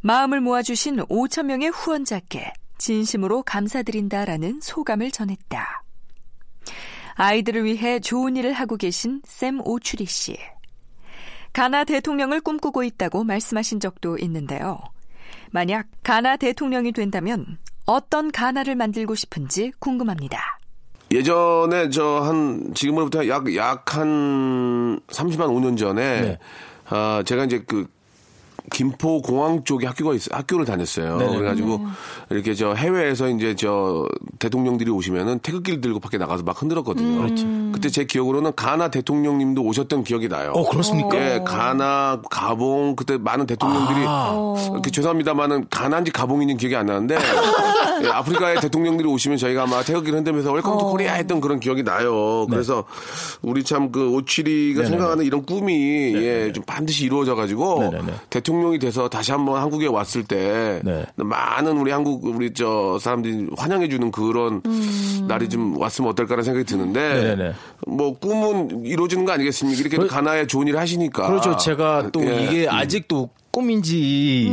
마음을 0.00 0.40
모아주신 0.40 0.96
5천 0.96 1.44
명의 1.44 1.68
후원자께 1.68 2.52
진심으로 2.78 3.42
감사드린다라는 3.44 4.60
소감을 4.60 5.12
전했다. 5.12 5.81
아이들을 7.14 7.64
위해 7.64 8.00
좋은 8.00 8.36
일을 8.36 8.52
하고 8.52 8.76
계신 8.76 9.20
샘 9.24 9.60
오추리 9.66 10.06
씨. 10.06 10.36
가나 11.52 11.84
대통령을 11.84 12.40
꿈꾸고 12.40 12.82
있다고 12.82 13.24
말씀하신 13.24 13.80
적도 13.80 14.16
있는데요. 14.18 14.78
만약 15.50 15.86
가나 16.02 16.36
대통령이 16.36 16.92
된다면 16.92 17.58
어떤 17.84 18.30
가나를 18.32 18.74
만들고 18.74 19.14
싶은지 19.14 19.72
궁금합니다. 19.78 20.58
예전에 21.10 21.90
저 21.90 22.20
한 22.22 22.72
지금으로부터 22.74 23.28
약 23.28 23.44
약 23.54 23.94
한 23.94 24.98
30만 25.08 25.48
5년 25.48 25.76
전에 25.76 26.20
네. 26.22 26.38
아 26.88 27.22
제가 27.26 27.44
이제 27.44 27.62
그 27.66 27.86
김포 28.70 29.20
공항 29.22 29.64
쪽에 29.64 29.86
학교가 29.86 30.14
있, 30.14 30.32
학교를 30.32 30.64
다녔어요. 30.64 31.18
네네. 31.18 31.36
그래가지고 31.36 31.80
이렇게 32.30 32.54
저 32.54 32.74
해외에서 32.74 33.28
이제 33.28 33.54
저 33.54 34.06
대통령들이 34.38 34.90
오시면은 34.90 35.38
태극기를 35.40 35.80
들고 35.80 36.00
밖에 36.00 36.18
나가서 36.18 36.42
막 36.42 36.60
흔들었거든요. 36.60 37.22
그렇죠. 37.22 37.46
그때 37.72 37.88
제 37.88 38.04
기억으로는 38.04 38.52
가나 38.56 38.88
대통령님도 38.88 39.62
오셨던 39.62 40.04
기억이 40.04 40.28
나요. 40.28 40.52
어, 40.54 40.68
그렇습니까? 40.68 41.16
예, 41.16 41.40
가나, 41.44 42.20
가봉 42.30 42.96
그때 42.96 43.18
많은 43.18 43.46
대통령들이 43.46 44.04
아. 44.06 44.80
그 44.82 44.90
죄송합니다만은 44.90 45.66
가나인지 45.70 46.10
가봉인지 46.12 46.56
기억이 46.56 46.74
안 46.76 46.86
나는데 46.86 47.18
예, 48.04 48.08
아프리카의 48.08 48.60
대통령들이 48.60 49.08
오시면 49.08 49.38
저희가 49.38 49.64
아마 49.64 49.82
태극기를 49.82 50.18
흔들면서 50.18 50.52
Welcome 50.52 50.78
to 50.78 50.84
Korea 50.86 51.14
했던 51.14 51.40
그런 51.40 51.60
기억이 51.60 51.82
나요. 51.84 52.46
그래서 52.48 52.84
우리 53.42 53.62
참 53.62 53.92
그 53.92 54.08
오취리가 54.10 54.82
네네네. 54.82 54.88
생각하는 54.96 55.24
이런 55.24 55.44
꿈이 55.44 56.14
예, 56.14 56.50
좀 56.52 56.64
반드시 56.64 57.04
이루어져 57.04 57.34
가지고 57.34 57.80
네네네. 57.90 58.12
대통령이 58.52 58.78
돼서 58.78 59.08
다시 59.08 59.32
한번 59.32 59.60
한국에 59.60 59.86
왔을 59.86 60.24
때 60.24 60.80
네. 60.84 61.04
많은 61.16 61.78
우리 61.78 61.90
한국 61.90 62.24
우리 62.26 62.52
저 62.52 62.98
사람들이 63.00 63.48
환영해 63.56 63.88
주는 63.88 64.10
그런 64.10 64.62
날이 65.26 65.48
좀 65.48 65.76
왔으면 65.78 66.10
어떨까라는 66.10 66.44
생각이 66.44 66.64
드는데 66.66 67.00
네네네. 67.00 67.52
뭐 67.86 68.18
꿈은 68.18 68.84
이루어지는 68.84 69.24
거 69.24 69.32
아니겠습니까? 69.32 69.80
이렇게 69.80 69.96
그- 69.96 70.06
가나에 70.06 70.46
좋은 70.46 70.68
일을 70.68 70.78
하시니까. 70.78 71.26
그렇죠. 71.28 71.56
제가 71.56 72.10
또 72.12 72.22
예. 72.24 72.44
이게 72.44 72.68
아직도 72.68 73.30
꿈인지 73.50 74.50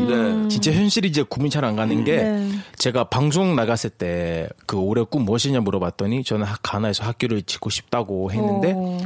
진짜 0.50 0.72
현실이 0.72 1.08
이제 1.10 1.24
구분이 1.24 1.50
잘안 1.50 1.76
가는 1.76 2.04
게 2.04 2.18
네. 2.18 2.50
제가 2.78 3.06
방송 3.06 3.56
나갔을 3.56 3.90
때 3.90 4.48
그 4.66 4.78
올해 4.78 5.04
꿈 5.10 5.24
무엇이냐 5.26 5.60
물어봤더니 5.62 6.24
저는 6.24 6.46
하- 6.46 6.56
가나에서 6.62 7.04
학교를 7.04 7.42
짓고 7.44 7.70
싶다고 7.70 8.32
했는데 8.32 8.74
어. 8.76 8.98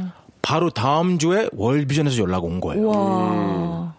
바로 0.42 0.68
다음 0.70 1.16
주에 1.18 1.48
월비전에서 1.56 2.18
연락 2.18 2.44
온 2.44 2.60
거예요. 2.60 2.86
와. 2.88 3.93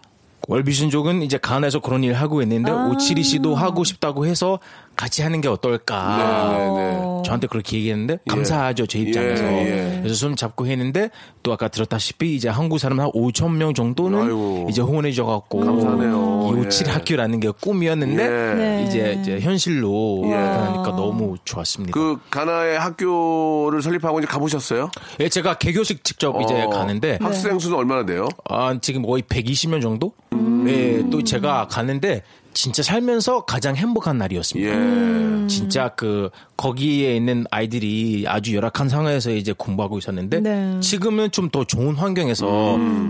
월비전 0.46 0.90
쪽은 0.90 1.22
이제 1.22 1.38
가나에서 1.38 1.80
그런 1.80 2.04
일을 2.04 2.14
하고 2.14 2.42
있는데 2.42 2.70
아. 2.70 2.86
오치리 2.88 3.22
씨도 3.22 3.54
하고 3.54 3.84
싶다고 3.84 4.26
해서 4.26 4.60
같이 4.96 5.22
하는 5.22 5.40
게 5.40 5.48
어떨까. 5.48 6.16
네, 6.16 6.58
네, 6.58 6.92
네. 6.92 7.22
저한테 7.24 7.46
그렇게 7.48 7.76
얘기했는데 7.78 8.18
감사하죠 8.28 8.86
제 8.86 9.00
입장에서 9.00 9.44
예, 9.44 9.94
예. 9.96 9.98
그래서 9.98 10.14
손 10.14 10.36
잡고 10.36 10.66
했는데 10.66 11.10
또 11.42 11.52
아까 11.52 11.68
들었다시피 11.68 12.34
이제 12.34 12.48
한국 12.48 12.78
사람 12.78 13.00
한 13.00 13.10
5천 13.10 13.52
명 13.56 13.74
정도는 13.74 14.22
아이고. 14.22 14.66
이제 14.70 14.80
후원해 14.80 15.12
줘 15.12 15.24
갖고 15.24 15.60
감사하네요. 15.60 16.50
이 16.54 16.60
오칠 16.60 16.86
예. 16.86 16.92
학교라는 16.92 17.40
게 17.40 17.50
꿈이었는데 17.50 18.22
예. 18.24 18.54
네. 18.54 18.84
이제 18.86 19.18
이제 19.20 19.40
현실로 19.40 20.22
예. 20.26 20.32
하니까 20.34 20.84
너무 20.96 21.36
좋았습니다. 21.44 21.92
그 21.92 22.18
가나의 22.30 22.78
학교를 22.78 23.82
설립하고 23.82 24.18
이제 24.20 24.26
가보셨어요? 24.26 24.90
예, 25.20 25.28
제가 25.28 25.54
개교식 25.54 26.04
직접 26.04 26.40
이제 26.42 26.62
어, 26.62 26.70
가는데 26.70 27.18
학생 27.20 27.58
수는 27.58 27.76
얼마나 27.76 28.06
돼요? 28.06 28.28
아, 28.48 28.76
지금 28.80 29.02
거의 29.02 29.22
120명 29.22 29.82
정도? 29.82 30.12
네, 30.30 31.02
또 31.10 31.22
제가 31.22 31.66
가는데 31.68 32.22
진짜 32.56 32.82
살면서 32.82 33.44
가장 33.44 33.76
행복한 33.76 34.16
날이었습니다. 34.16 34.70
예. 34.72 35.46
진짜 35.46 35.90
그 35.90 36.30
거기에 36.56 37.14
있는 37.14 37.44
아이들이 37.50 38.24
아주 38.26 38.54
열악한 38.56 38.88
상황에서 38.88 39.30
이제 39.30 39.52
공부하고 39.52 39.98
있었는데 39.98 40.40
네. 40.40 40.80
지금은 40.80 41.30
좀 41.30 41.46
더 41.52 41.62
좋은 41.64 41.94
환경에서 41.94 42.46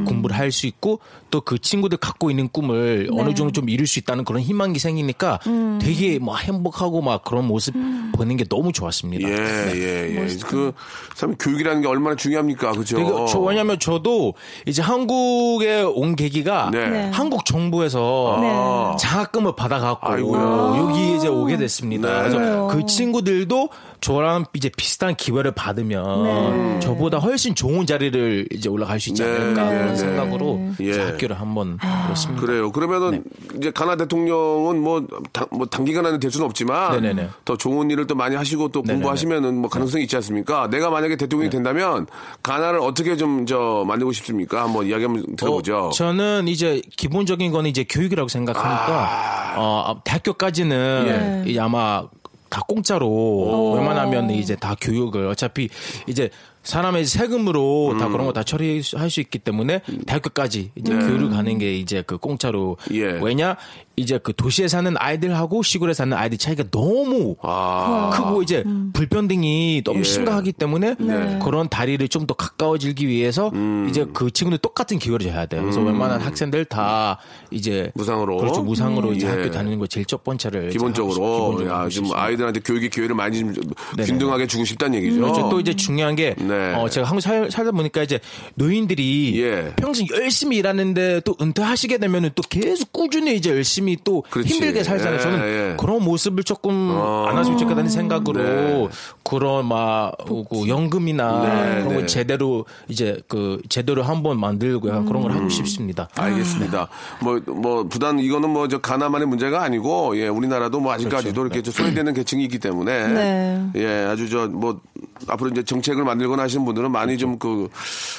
공부를 0.07 0.37
할 0.37 0.51
수 0.53 0.67
있고 0.67 1.01
또 1.31 1.41
그 1.41 1.59
친구들 1.59 1.99
갖고 1.99 2.31
있는 2.31 2.49
꿈을 2.49 3.09
어느 3.13 3.33
정도 3.35 3.53
좀 3.53 3.69
이룰 3.69 3.87
수 3.87 3.99
있다는 4.01 4.25
그런 4.25 4.43
희망이 4.43 4.79
생기니까 4.79 5.39
되게 5.81 6.19
막 6.19 6.37
행복하고 6.43 7.01
막 7.03 7.23
그런 7.25 7.47
모습 7.47 7.75
보는 8.13 8.37
게 8.37 8.45
너무 8.45 8.73
좋았습니다. 8.73 9.29
예, 9.29 9.35
네. 9.35 9.73
예, 9.77 10.17
예. 10.17 10.37
그, 10.47 10.73
참, 11.15 11.37
교육이라는 11.37 11.83
게 11.83 11.89
얼마나 11.89 12.17
중요합니까? 12.17 12.73
그죠? 12.73 13.27
저 13.29 13.39
왜냐면 13.39 13.79
저도 13.79 14.35
이제 14.67 14.83
한국에 14.83 15.83
온 15.83 16.17
계기가 16.17 16.71
네. 16.73 16.89
네. 16.89 17.11
한국 17.13 17.45
정부에서 17.45 18.37
아. 18.39 18.97
장학 18.99 19.31
금을 19.37 19.53
받아갖고 19.55 20.09
아이고야. 20.09 20.75
여기 20.79 21.17
이제 21.17 21.29
오게 21.29 21.57
됐습니다. 21.59 22.09
네. 22.09 22.19
그래서 22.21 22.37
그래요. 22.39 22.69
그 22.73 22.87
친구들도 22.87 23.69
저랑 24.01 24.45
이제 24.55 24.69
비슷한 24.77 25.15
기회를 25.15 25.53
받으면 25.53 26.81
저보다 26.81 27.19
훨씬 27.19 27.55
좋은 27.55 27.87
자리를 27.87 28.49
이제 28.53 28.69
올라갈 28.69 29.01
수 29.01 29.09
있지 29.11 29.23
네, 29.23 29.29
않을까 29.29 29.65
네, 29.65 29.79
그런 29.79 29.89
네. 29.89 29.97
생각으로 29.97 30.61
예. 30.81 31.01
학교를 31.01 31.41
한번 31.41 31.79
그렇습니다. 31.79 32.43
그래요. 32.43 32.71
그러면은 32.73 33.25
이제 33.57 33.71
가나 33.71 33.97
대통령은 33.97 34.81
뭐, 34.83 35.07
당, 35.33 35.47
뭐 35.51 35.67
단기간 35.67 36.05
안에 36.05 36.19
될 36.19 36.31
수는 36.31 36.47
없지만 36.47 37.01
네네네. 37.01 37.31
더 37.45 37.57
좋은 37.57 37.91
일을 37.91 38.07
또 38.07 38.15
많이 38.15 38.37
하시고 38.37 38.69
또 38.69 38.81
네네네. 38.81 38.95
공부하시면은 38.95 39.57
뭐 39.57 39.71
가능성이 39.71 40.05
있지 40.05 40.17
않습니까? 40.17 40.69
내가 40.69 40.91
만약에 40.91 41.17
대통령이 41.17 41.51
된다면 41.51 42.07
가나를 42.43 42.81
어떻게 42.81 43.17
좀 43.17 43.47
저 43.47 43.85
만들고 43.87 44.13
싶습니까? 44.13 44.65
한번 44.65 44.87
이야기 44.87 45.05
한번 45.05 45.37
들어보죠. 45.37 45.77
어, 45.87 45.91
저는 45.91 46.49
이제 46.49 46.83
기본적인 46.97 47.53
거는 47.53 47.71
이제 47.71 47.85
교육이라고 47.89 48.29
생각하니까 48.29 49.55
어, 49.57 50.01
대학교까지는 50.05 51.45
이제 51.47 51.61
아마 51.61 52.05
다 52.49 52.63
공짜로 52.67 53.73
웬만하면 53.75 54.31
이제 54.31 54.57
다 54.57 54.75
교육을. 54.81 55.27
어차피 55.27 55.69
이제 56.07 56.31
사람의 56.67 57.05
세금으로 57.07 57.97
다 57.99 58.09
그런 58.09 58.27
거 58.27 58.33
다 58.33 58.43
처리할 58.43 59.09
수 59.09 59.21
있기 59.21 59.39
때문에 59.39 59.81
대학교까지 60.07 60.73
이제 60.75 60.93
교육을 60.95 61.31
가는 61.31 61.57
게 61.59 61.75
이제 61.77 62.03
그 62.07 62.19
공짜로 62.19 62.77
예. 62.93 63.05
왜냐 63.23 63.57
이제 63.99 64.19
그 64.23 64.35
도시에 64.35 64.69
사는 64.69 64.93
아이들하고 64.99 65.63
시골에 65.63 65.95
사는 65.95 66.15
아이들 66.15 66.37
차이가 66.37 66.65
너무 66.71 67.37
아. 67.41 68.11
크고 68.13 68.43
이제 68.43 68.63
불평등이 68.93 69.83
너무 69.85 70.01
예. 70.01 70.03
심각하기 70.03 70.53
때문에 70.53 70.97
네. 70.99 71.39
그런 71.43 71.69
다리를 71.69 72.07
좀 72.09 72.27
더 72.27 72.35
가까워지기 72.35 73.07
위해서 73.07 73.51
음. 73.55 73.87
이제 73.89 74.05
그 74.13 74.33
친구들 74.33 74.59
똑같은 74.59 74.99
기회를 74.99 75.27
줘야 75.31 75.47
돼요. 75.47 75.63
그래서 75.63 75.81
웬만한 75.81 76.21
학생들 76.21 76.65
다 76.65 77.19
이제 77.53 77.93
무상으로? 77.95 78.39
그렇죠 78.39 78.63
무상으로 78.65 79.13
이제 79.13 79.27
예. 79.29 79.31
학교 79.31 79.49
다니는 79.53 79.79
거 79.79 79.87
제일 79.87 80.05
첫 80.07 80.25
번째를 80.25 80.71
기본적으로 80.71 81.13
싶- 81.15 81.21
기본적으로 81.21 81.71
야, 81.71 81.85
싶습니다. 81.89 82.21
아이들한테 82.21 82.61
교육의 82.61 82.91
기회를 82.91 83.15
많이 83.15 83.39
좀. 83.39 83.55
균등하게 83.97 84.49
주고 84.49 84.65
싶다는 84.65 84.99
얘기죠. 84.99 85.21
그렇죠. 85.21 85.49
또 85.49 85.61
이제 85.61 85.73
중요한 85.75 86.17
게 86.17 86.35
네. 86.37 86.56
어, 86.77 86.89
제가 86.89 87.07
한국 87.07 87.21
살, 87.21 87.51
살다 87.51 87.73
보니까 87.73 88.03
이제 88.03 88.21
노인들이 88.55 89.43
예. 89.43 89.73
평생 89.77 90.07
열심히 90.13 90.57
일하는데 90.59 91.21
또 91.25 91.37
은퇴하시게 91.41 91.99
되면은 91.99 92.31
또 92.35 92.43
계속 92.49 92.93
꾸준히 92.93 93.37
이제 93.37 93.51
열심히 93.51 93.97
또 94.05 94.23
그렇지. 94.31 94.53
힘들게 94.53 94.83
살잖아요. 94.83 95.17
예, 95.17 95.21
저는 95.21 95.39
예. 95.41 95.77
그런 95.79 96.03
모습을 96.03 96.45
조금 96.45 96.91
어. 96.93 97.27
안 97.29 97.37
하시면 97.37 97.59
좋겠다는 97.59 97.91
생각으로 97.91 98.43
네. 98.43 98.89
그런 99.23 99.67
막 99.67 100.13
그 100.49 100.69
연금이나 100.69 101.43
네, 101.43 101.75
그런 101.83 101.89
네. 101.89 101.95
거 101.95 102.07
제대로 102.07 102.65
이제 102.89 103.21
그 103.29 103.61
제대로 103.69 104.03
한번 104.03 104.39
만들고 104.39 104.89
약간 104.89 105.07
그런 105.07 105.23
걸 105.23 105.33
하고 105.33 105.49
싶습니다. 105.49 106.09
알겠습니다. 106.15 106.89
뭐, 107.21 107.41
뭐, 107.47 107.85
부단, 107.85 108.19
이거는 108.19 108.51
뭐, 108.51 108.69
저, 108.69 108.79
가나만의 108.79 109.27
문제가 109.29 109.63
아니고, 109.63 110.17
예, 110.19 110.29
우리나라도 110.29 110.81
뭐, 110.81 110.93
아직까지도 110.93 111.33
그렇죠. 111.33 111.47
이렇게 111.47 111.63
좀 111.63 111.73
소외되는 111.73 112.15
계층이 112.15 112.45
있기 112.45 112.59
때문에, 112.59 113.09
네. 113.09 113.71
예, 113.77 113.87
아주 114.09 114.29
저, 114.29 114.47
뭐, 114.49 114.81
앞으로 115.29 115.51
이제 115.51 115.63
정책을 115.63 116.05
만들거나 116.05 116.46
하시는 116.47 116.65
분들은 116.65 116.91
많이 116.91 117.19
좀 117.19 117.39
그, 117.39 117.69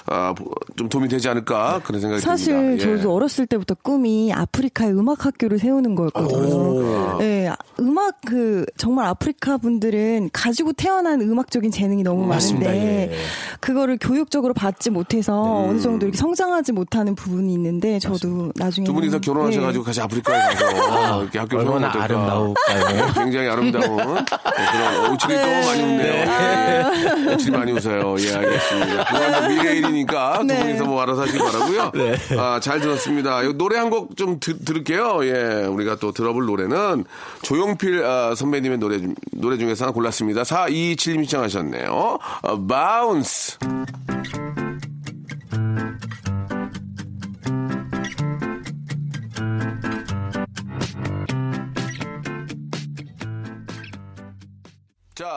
아, 0.06 0.34
좀 0.76 0.88
도움이 0.90 1.08
되지 1.08 1.28
않을까, 1.30 1.82
그런 1.84 2.00
생각이 2.02 2.22
사실 2.22 2.54
듭니다. 2.54 2.84
예. 2.92 2.98
저도 2.98 3.14
어렸을 3.16 3.48
때부터 3.48 3.76
꿈이 3.82 4.32
아프리카의 4.34 4.92
음악 4.92 5.26
학교를 5.26 5.60
세우는 5.60 5.96
거였거든요. 5.96 7.18
네, 7.20 7.52
음악 7.80 8.18
그 8.26 8.66
정말 8.78 9.06
아프리카 9.08 9.58
분들은 9.58 10.30
가지고 10.34 10.74
태어난 10.74 11.22
음악적인 11.22 11.72
재능이 11.72 12.04
너무 12.04 12.26
맞습니다. 12.28 12.70
많은데 12.70 13.12
예. 13.12 13.18
그거를 13.60 13.98
교육적으로 14.00 14.54
받지 14.54 14.90
못해서 14.90 15.66
어느 15.68 15.80
정도 15.80 16.06
이렇게 16.06 16.18
성장하지 16.18 16.74
못하는 16.74 17.16
부분이 17.16 17.52
있는데 17.54 18.00
저도 18.00 18.52
나중에 18.56 18.86
두 18.86 18.94
분이서 18.94 19.20
결혼하셔가지고 19.20 19.84
같이 19.84 20.02
아프리카에 20.02 20.54
가서 20.56 21.22
이렇게 21.24 21.40
학교 21.40 21.58
얼마나. 21.58 21.88
아름다울까요? 21.88 23.14
굉장히 23.16 23.48
아름다운 23.50 23.98
네, 23.98 24.24
그런 24.72 25.12
오칠이 25.14 25.34
또 25.34 25.42
많이 25.68 25.82
웃네요. 25.84 26.14
예, 26.14 26.84
예. 27.30 27.34
오칠이 27.34 27.52
많이 27.58 27.72
웃어요. 27.72 28.17
예, 28.20 28.34
알겠습니다. 28.36 29.04
그건 29.06 29.48
미래 29.50 29.76
일이니까 29.78 30.38
두 30.40 30.44
네. 30.46 30.60
분이서 30.60 30.86
뭐 30.86 31.02
알아서 31.02 31.22
하시기 31.24 31.38
바라고요. 31.40 31.92
아, 32.40 32.60
잘 32.60 32.80
들었습니다. 32.82 33.44
이 33.44 33.54
노래 33.54 33.78
한 33.78 33.90
곡 33.90 34.16
좀 34.18 34.40
들을게요. 34.40 35.20
예, 35.24 35.66
우리가 35.66 35.96
또 35.98 36.12
들어볼 36.12 36.46
노래는 36.46 37.06
조용필 37.44 38.04
아, 38.04 38.34
선배님의 38.36 38.78
노래 38.80 39.00
중- 39.00 39.16
노래 39.32 39.58
중에서 39.58 39.86
하나 39.86 39.94
골랐습니다. 39.94 40.44
427님 40.44 41.24
시청하셨네요. 41.26 42.20
어, 42.42 42.68
바운스. 42.68 43.58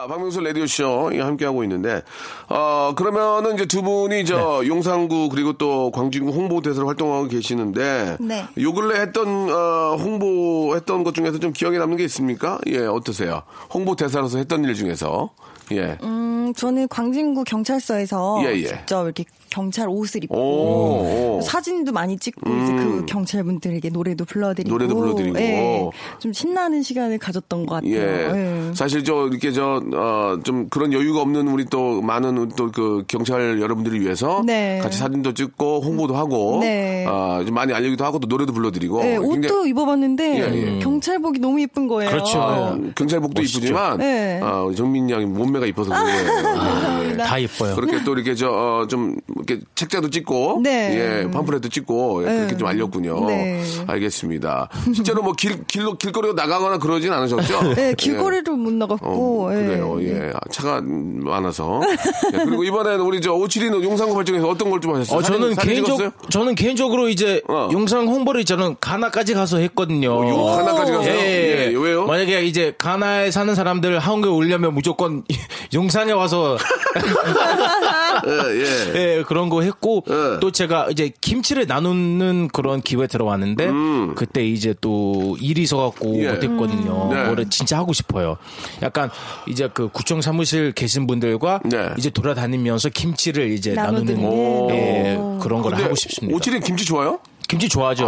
자, 0.01 0.07
박명수 0.07 0.39
라디오쇼 0.39 1.11
함께하고 1.19 1.63
있는데, 1.63 2.01
어, 2.49 2.93
그러면은 2.95 3.53
이제 3.53 3.67
두 3.67 3.83
분이 3.83 4.25
저 4.25 4.63
용산구 4.65 5.29
그리고 5.29 5.53
또 5.53 5.91
광진구 5.91 6.31
홍보대사로 6.31 6.87
활동하고 6.87 7.27
계시는데, 7.27 8.17
네. 8.19 8.47
요 8.59 8.73
근래 8.73 8.99
했던, 8.99 9.27
어, 9.27 9.95
홍보했던 9.97 11.03
것 11.03 11.13
중에서 11.13 11.37
좀 11.37 11.53
기억에 11.53 11.77
남는 11.77 11.97
게 11.97 12.03
있습니까? 12.05 12.57
예, 12.65 12.79
어떠세요? 12.79 13.43
홍보대사로서 13.71 14.39
했던 14.39 14.63
일 14.63 14.73
중에서. 14.73 15.29
예. 15.73 15.99
음, 16.01 16.51
저는 16.55 16.87
광진구 16.87 17.43
경찰서에서 17.43 18.41
예, 18.45 18.55
예. 18.55 18.65
직접 18.65 19.03
이렇게 19.03 19.25
경찰 19.51 19.87
옷을 19.89 20.23
입고 20.23 20.35
오, 20.35 21.37
오. 21.37 21.41
사진도 21.41 21.91
많이 21.91 22.17
찍고 22.17 22.49
이제 22.49 22.73
그 22.73 23.05
경찰분들에게 23.05 23.89
노래도 23.89 24.25
불러드리고 24.25 24.71
노래도 24.75 24.95
불러드리고. 24.95 25.37
예, 25.39 25.89
좀 26.19 26.33
신나는 26.33 26.81
시간을 26.81 27.19
가졌던 27.19 27.67
것 27.67 27.75
같아요. 27.75 27.93
예. 27.93 28.31
예. 28.69 28.71
사실 28.73 29.03
저 29.03 29.27
이렇게 29.27 29.51
저어좀 29.51 30.69
그런 30.69 30.93
여유가 30.93 31.21
없는 31.21 31.47
우리 31.47 31.65
또 31.65 32.01
많은 32.01 32.49
또 32.57 32.71
그 32.71 33.03
경찰 33.07 33.59
여러분들을 33.61 33.99
위해서 34.01 34.41
네. 34.45 34.79
같이 34.81 34.97
사진도 34.97 35.33
찍고 35.33 35.81
홍보도 35.81 36.15
하고 36.15 36.59
네. 36.61 37.05
아좀 37.05 37.53
많이 37.53 37.73
알리기도 37.73 38.05
하고 38.05 38.19
또 38.19 38.27
노래도 38.27 38.53
불러드리고 38.53 39.03
예, 39.03 39.17
옷도 39.17 39.31
굉장히 39.31 39.69
입어봤는데 39.69 40.39
예, 40.39 40.75
예. 40.75 40.79
경찰복이 40.79 41.39
너무 41.39 41.61
예쁜 41.61 41.87
거예요. 41.87 42.09
그렇죠. 42.09 42.39
어, 42.39 42.79
경찰복도 42.95 43.41
멋있죠. 43.41 43.59
이쁘지만 43.59 43.97
네. 43.97 44.39
아, 44.41 44.61
우리 44.61 44.75
정민 44.75 45.09
양이 45.09 45.25
몸매가 45.25 45.65
이뻐서 45.65 45.89
그런 45.89 46.05
거예요. 46.05 47.11
예. 47.11 47.17
다 47.17 47.41
예뻐요. 47.41 47.75
그렇게 47.75 48.03
또 48.03 48.13
이렇게 48.13 48.33
저좀 48.35 49.17
이렇게 49.47 49.63
책자도 49.75 50.09
찍고 50.09 50.61
네. 50.63 51.23
예 51.25 51.31
팜플렛도 51.31 51.69
찍고 51.69 52.23
예, 52.23 52.25
그렇게 52.27 52.51
네. 52.53 52.57
좀 52.57 52.67
알렸군요. 52.67 53.25
네. 53.27 53.63
알겠습니다. 53.87 54.69
실제로 54.93 55.21
뭐 55.23 55.33
길 55.33 55.63
길로 55.65 55.95
길거리로 55.97 56.33
나가거나 56.33 56.77
그러진 56.77 57.11
않으셨죠? 57.13 57.73
예, 57.77 57.89
예. 57.89 57.93
길거리도 57.97 58.51
못 58.55 58.71
나갔고. 58.73 59.47
어, 59.47 59.53
예. 59.53 59.65
그래요. 59.65 59.97
예. 60.01 60.31
차가 60.51 60.81
많아서. 60.83 61.81
예, 62.33 62.37
그리고 62.43 62.63
이번에는 62.63 62.99
우리 63.01 63.21
저 63.21 63.33
오칠이는 63.33 63.83
용산구 63.83 64.13
발전에서 64.15 64.47
어떤 64.49 64.69
걸 64.69 64.81
좀 64.81 64.95
하셨어요? 64.95 65.19
어, 65.19 65.21
저는 65.21 65.53
사진- 65.53 65.55
사진 65.55 65.69
개인적, 65.73 65.85
찍었어요? 65.97 66.11
저는 66.29 66.55
개인적으로 66.55 67.07
이제 67.09 67.41
어. 67.47 67.69
용산 67.71 68.07
홍보를 68.07 68.45
저는 68.45 68.75
가나까지 68.81 69.33
가서 69.35 69.57
했거든요. 69.57 70.07
요 70.27 70.47
하나까지 70.49 70.91
가서요? 70.91 71.13
예. 71.13 71.71
예, 71.71 71.75
왜요? 71.77 72.05
만약에 72.05 72.43
이제 72.45 72.73
가나에 72.77 73.29
사는 73.31 73.53
사람들 73.53 73.99
한국에 73.99 74.33
오려면 74.33 74.73
무조건 74.73 75.23
용산에 75.73 76.11
와서 76.13 76.57
예, 78.27 78.31
예. 78.31 79.17
예, 79.19 79.23
그런 79.23 79.49
거 79.49 79.61
했고 79.61 80.03
예. 80.09 80.39
또 80.39 80.51
제가 80.51 80.87
이제 80.91 81.11
김치를 81.21 81.67
나누는 81.67 82.49
그런 82.49 82.81
기회 82.81 83.07
들어왔는데 83.07 83.71
그때 84.15 84.45
이제 84.45 84.73
또 84.81 85.37
일이 85.39 85.63
있어갖고 85.63 86.15
음. 86.15 86.21
예. 86.23 86.31
못했거든요. 86.31 87.09
네. 87.13 87.23
뭐를 87.25 87.49
진짜 87.49 87.77
하고 87.77 87.93
싶어요. 87.93 88.37
약간 88.81 89.09
이제 89.47 89.69
그 89.73 89.89
구청 89.89 90.21
사무실 90.21 90.71
계신 90.71 91.07
분들과 91.07 91.61
네. 91.65 91.89
이제 91.97 92.09
돌아다니면서 92.09 92.89
김치를 92.89 93.51
이제 93.51 93.73
나누는. 93.73 94.21
예, 94.71 95.15
오. 95.15 95.37
그런 95.41 95.61
걸 95.61 95.75
하고 95.75 95.95
싶습니다. 95.95 96.35
오칠이 96.35 96.59
김치 96.61 96.85
좋아요? 96.85 97.19
김치 97.47 97.67
좋아하죠. 97.67 98.07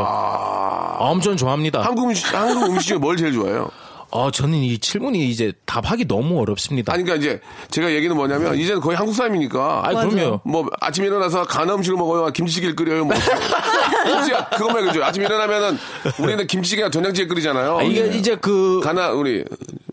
엄청 0.99 1.35
좋아합니다. 1.35 1.81
한국 1.81 2.09
음식, 2.09 2.33
한국 2.33 2.71
음식 2.71 2.87
중에 2.87 2.97
뭘 2.97 3.17
제일 3.17 3.33
좋아해요? 3.33 3.69
어, 4.15 4.29
저는 4.29 4.59
이 4.59 4.77
질문이 4.77 5.27
이제 5.27 5.51
답하기 5.65 6.07
너무 6.07 6.39
어렵습니다. 6.39 6.93
아니, 6.93 7.03
그러니까 7.03 7.25
이제 7.25 7.41
제가 7.71 7.91
얘기는 7.91 8.15
뭐냐면 8.15 8.55
이제는 8.55 8.79
거의 8.79 8.95
한국 8.95 9.13
사람이니까. 9.15 9.81
아니, 9.87 10.07
그럼요. 10.07 10.41
뭐 10.45 10.67
아침에 10.79 11.07
일어나서 11.07 11.45
가나 11.45 11.73
음식을 11.73 11.97
먹어요. 11.97 12.31
김치찌개를 12.31 12.75
끓여요. 12.75 13.05
뭐. 13.05 13.15
김치 14.05 14.31
그것만 14.55 14.87
해줘. 14.87 15.03
아침에 15.03 15.25
일어나면은 15.25 15.79
우리는 16.19 16.45
김치찌개나 16.45 16.91
된장찌개 16.91 17.27
끓이잖아요. 17.27 17.79
아, 17.79 17.81
이게 17.81 18.07
예. 18.07 18.15
이제 18.15 18.35
그 18.35 18.81
가나 18.83 19.09
우리 19.09 19.43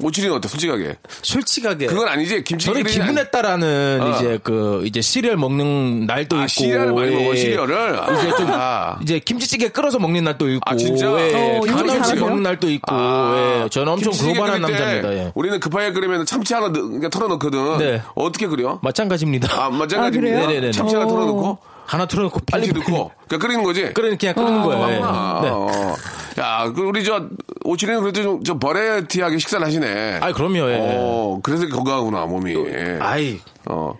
오칠이는 0.02 0.34
어때? 0.36 0.48
솔직하게. 0.48 0.96
솔직하게 1.22 1.86
그건 1.86 2.08
아니지. 2.08 2.42
김치 2.44 2.66
저는 2.66 2.82
끓이는 2.82 3.06
기분에 3.06 3.30
따라는 3.30 4.00
어. 4.02 4.10
이제 4.16 4.38
그 4.42 4.82
이제 4.84 5.00
시리얼 5.00 5.36
먹는 5.36 6.06
날도 6.06 6.36
아, 6.36 6.40
있고 6.40 6.48
시리얼을 6.48 6.92
많이 6.92 7.10
먹어, 7.14 7.30
예. 7.32 7.36
시리얼을? 7.36 8.00
이제 8.18 8.36
좀 8.36 8.46
아. 8.50 8.98
이제 9.02 9.18
김치찌개 9.18 9.68
끓여서 9.68 9.98
먹는 9.98 10.24
날도 10.24 10.48
있고 10.50 10.60
아, 10.64 10.76
진짜? 10.76 11.06
예. 11.20 11.58
어, 11.58 11.66
잘하세요? 11.66 12.20
먹는 12.20 12.42
날도 12.42 12.70
있고 12.70 12.94
예. 12.94 13.68
저는 13.70 13.92
엄청 13.92 14.12
글로벌한 14.12 14.62
때 14.62 14.72
남자입니다. 14.72 15.12
예. 15.14 15.32
우리는 15.34 15.60
급하게 15.60 15.92
끓이면 15.92 16.26
참치 16.26 16.54
하나 16.54 16.68
넣, 16.68 16.72
그러니까 16.72 17.08
털어넣거든. 17.08 17.78
네. 17.78 18.02
어떻게 18.14 18.46
끓여? 18.46 18.78
마찬가지입니다. 18.82 19.48
아, 19.52 19.70
마찬가지입니다. 19.70 20.38
아? 20.38 20.46
네네네. 20.46 20.70
참치 20.72 20.94
하나 20.94 21.06
어. 21.06 21.08
털어넣고, 21.08 21.58
하나 21.86 22.06
틀어놓고 22.06 22.40
빨리 22.50 22.66
김치 22.68 22.78
넣고, 22.90 23.10
그냥 23.28 23.40
끓이는 23.40 23.62
거지? 23.62 23.92
끓이는 23.92 24.18
그냥 24.18 24.34
끓는 24.34 24.62
거예요. 24.62 24.88
예. 24.90 25.00
아, 25.02 25.40
네. 25.42 25.48
어. 25.50 25.94
야, 26.38 26.70
그 26.74 26.82
우리 26.82 27.04
저 27.04 27.26
오칠이는 27.64 28.00
그래도 28.00 28.22
좀, 28.22 28.44
좀 28.44 28.58
버라이어티하게 28.58 29.38
식사를 29.38 29.66
하시네. 29.66 30.18
아, 30.22 30.32
그럼요. 30.32 30.70
예. 30.70 30.78
어, 30.80 31.40
그래서 31.42 31.66
건강하구나 31.68 32.26
몸이. 32.26 32.54
아이 33.00 33.38
어. 33.68 33.92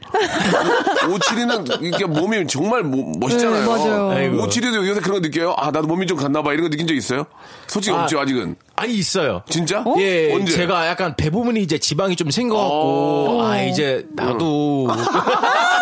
오칠이는 1.13 1.65
이게 1.83 2.05
몸이 2.07 2.47
정말 2.47 2.83
모- 2.83 3.13
멋있잖아요. 3.19 3.61
네, 3.61 3.67
맞아요. 3.67 4.11
아이고. 4.11 4.43
오칠이도 4.45 4.87
요새 4.87 5.01
그런 5.01 5.21
거 5.21 5.27
느껴요. 5.29 5.55
아, 5.59 5.67
나도 5.71 5.87
몸이 5.87 6.07
좀 6.07 6.17
갔나 6.17 6.43
봐. 6.43 6.53
이런 6.53 6.65
거 6.65 6.71
느낀 6.71 6.87
적 6.87 6.95
있어요? 6.95 7.25
솔직히 7.67 7.95
아. 7.97 8.03
없죠, 8.03 8.21
아직은. 8.21 8.57
아니 8.77 8.95
있어요. 8.95 9.43
진짜? 9.49 9.85
예, 9.99 10.33
언제? 10.33 10.53
제가 10.53 10.87
약간 10.87 11.15
배 11.17 11.29
부분이 11.31 11.61
이제 11.61 11.77
지방이 11.79 12.17
좀 12.17 12.31
생겨갖고, 12.31 13.43
아, 13.43 13.61
이제 13.63 14.07
나도, 14.15 14.89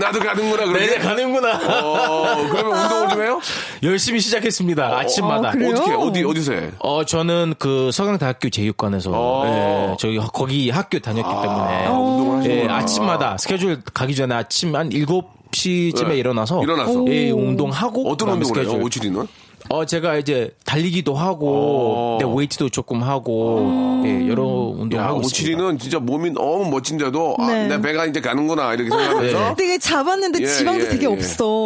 나도 0.00 0.18
가는구나, 0.18 0.64
그러게. 0.66 0.86
내내 0.86 0.98
가는구나. 0.98 1.54
어, 1.56 2.48
그러면 2.50 2.78
운동을 2.82 3.08
좀 3.10 3.22
해요? 3.22 3.40
열심히 3.82 4.18
시작했습니다. 4.20 4.98
아침마다. 4.98 5.48
아? 5.50 5.52
어떻게, 5.52 5.92
어디, 5.92 6.24
어디서 6.24 6.52
해? 6.54 6.70
어, 6.80 7.04
저는 7.04 7.54
그 7.58 7.90
서강대학교 7.92 8.50
제육관에서, 8.50 9.10
어. 9.14 9.46
예, 9.92 9.96
저기, 9.98 10.18
거기 10.32 10.70
학교 10.70 10.98
다녔기 10.98 11.28
때문에, 11.42 11.86
운동을 11.88 12.50
예. 12.50 12.68
아침마다 12.68 13.36
스케줄 13.38 13.80
가기 13.94 14.14
전에 14.16 14.34
아침 14.34 14.74
한 14.74 14.88
7시쯤에 14.88 16.08
네. 16.08 16.16
일어나서, 16.18 16.62
일어나서. 16.62 17.04
예, 17.08 17.30
운동하고, 17.30 18.10
어떤 18.10 18.30
운동을 18.30 18.56
해요, 18.56 18.64
스케줄. 18.70 18.82
오칠이는? 18.82 19.26
어, 19.72 19.84
제가 19.84 20.16
이제 20.16 20.50
달리기도 20.64 21.14
하고, 21.14 22.16
어. 22.16 22.18
네, 22.20 22.26
웨이트도 22.28 22.70
조금 22.70 23.04
하고, 23.04 24.02
예, 24.04 24.28
여러 24.28 24.42
운동 24.44 24.98
을 24.98 25.04
야, 25.04 25.08
하고 25.08 25.20
있습니다. 25.20 25.26
오칠이는 25.26 25.78
진짜 25.78 26.00
몸이 26.00 26.30
너무 26.32 26.68
멋진데도, 26.70 27.36
아, 27.38 27.46
네. 27.46 27.68
내 27.68 27.80
배가 27.80 28.04
이제 28.06 28.20
가는구나, 28.20 28.74
이렇게 28.74 28.90
생각하면서. 28.90 29.54
되게 29.54 29.78
잡았는데 29.78 30.40
예, 30.42 30.46
지방도 30.46 30.86
예, 30.86 30.88
되게 30.88 31.06
예. 31.06 31.08
없어. 31.08 31.64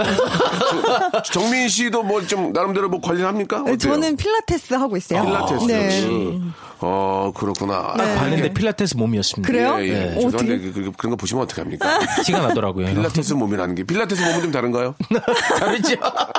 정민 1.32 1.66
씨도 1.68 2.02
뭐 2.02 2.24
좀 2.26 2.52
나름대로 2.52 2.88
뭐 2.90 3.00
관리를 3.00 3.26
합니까? 3.26 3.60
어때요? 3.62 3.76
저는 3.76 4.16
필라테스 4.16 4.74
하고 4.74 4.96
있어요. 4.96 5.22
필라테스. 5.24 5.66
네. 5.66 6.40
어, 6.80 7.32
그렇구나. 7.34 7.94
딱 7.96 8.14
봤는데 8.16 8.52
필라테스 8.52 8.96
몸이었습니다. 8.96 9.46
그래요? 9.50 9.76
예, 9.80 9.88
예. 9.88 9.92
네. 9.92 10.14
죄송한데 10.20 10.36
어떻게? 10.36 10.58
그, 10.58 10.72
그, 10.72 10.92
그런 10.96 11.10
거 11.10 11.16
보시면 11.16 11.44
어떡합니까? 11.44 11.98
티가 12.24 12.40
나더라고요. 12.48 12.86
필라테스 12.86 13.34
몸이라는 13.34 13.74
게. 13.74 13.84
필라테스 13.84 14.22
몸은 14.22 14.42
좀 14.42 14.50
다른가요? 14.52 14.94
다르죠? 15.58 15.94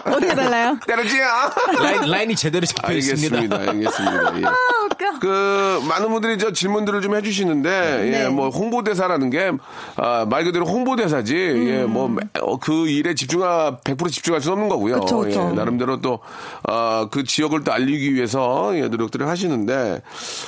어떻게 0.06 0.28
달라요? 0.36 0.78
다르지요? 0.88 1.24
라인, 1.82 2.10
라인이 2.10 2.36
제대로 2.36 2.66
잡혀 2.66 2.94
있습니다. 2.94 3.38
알겠습니다. 3.38 3.72
알겠습니다. 3.72 4.40
예. 4.42 4.46
아. 4.46 4.56
그 5.20 5.82
많은 5.88 6.10
분들이 6.10 6.38
저 6.38 6.52
질문들을 6.52 7.02
좀 7.02 7.16
해주시는데 7.16 7.70
네. 7.70 8.24
예, 8.26 8.30
뭐 8.30 8.50
홍보대사라는 8.50 9.30
게말 9.30 10.44
그대로 10.44 10.66
홍보대사지 10.66 11.36
예, 11.36 11.84
뭐그 11.84 12.88
일에 12.90 13.16
집중하 13.16 13.78
100% 13.84 14.12
집중할 14.12 14.42
수 14.42 14.52
없는 14.52 14.70
거고요. 14.70 14.96
음. 14.96 15.00
그쵸, 15.02 15.20
그쵸. 15.20 15.50
예, 15.52 15.56
나름대로 15.56 16.00
또그 16.02 17.24
지역을 17.26 17.64
또 17.64 17.72
알리기 17.72 18.14
위해서 18.14 18.72
예, 18.76 18.88
노력들을 18.88 19.28
하시는데 19.28 20.02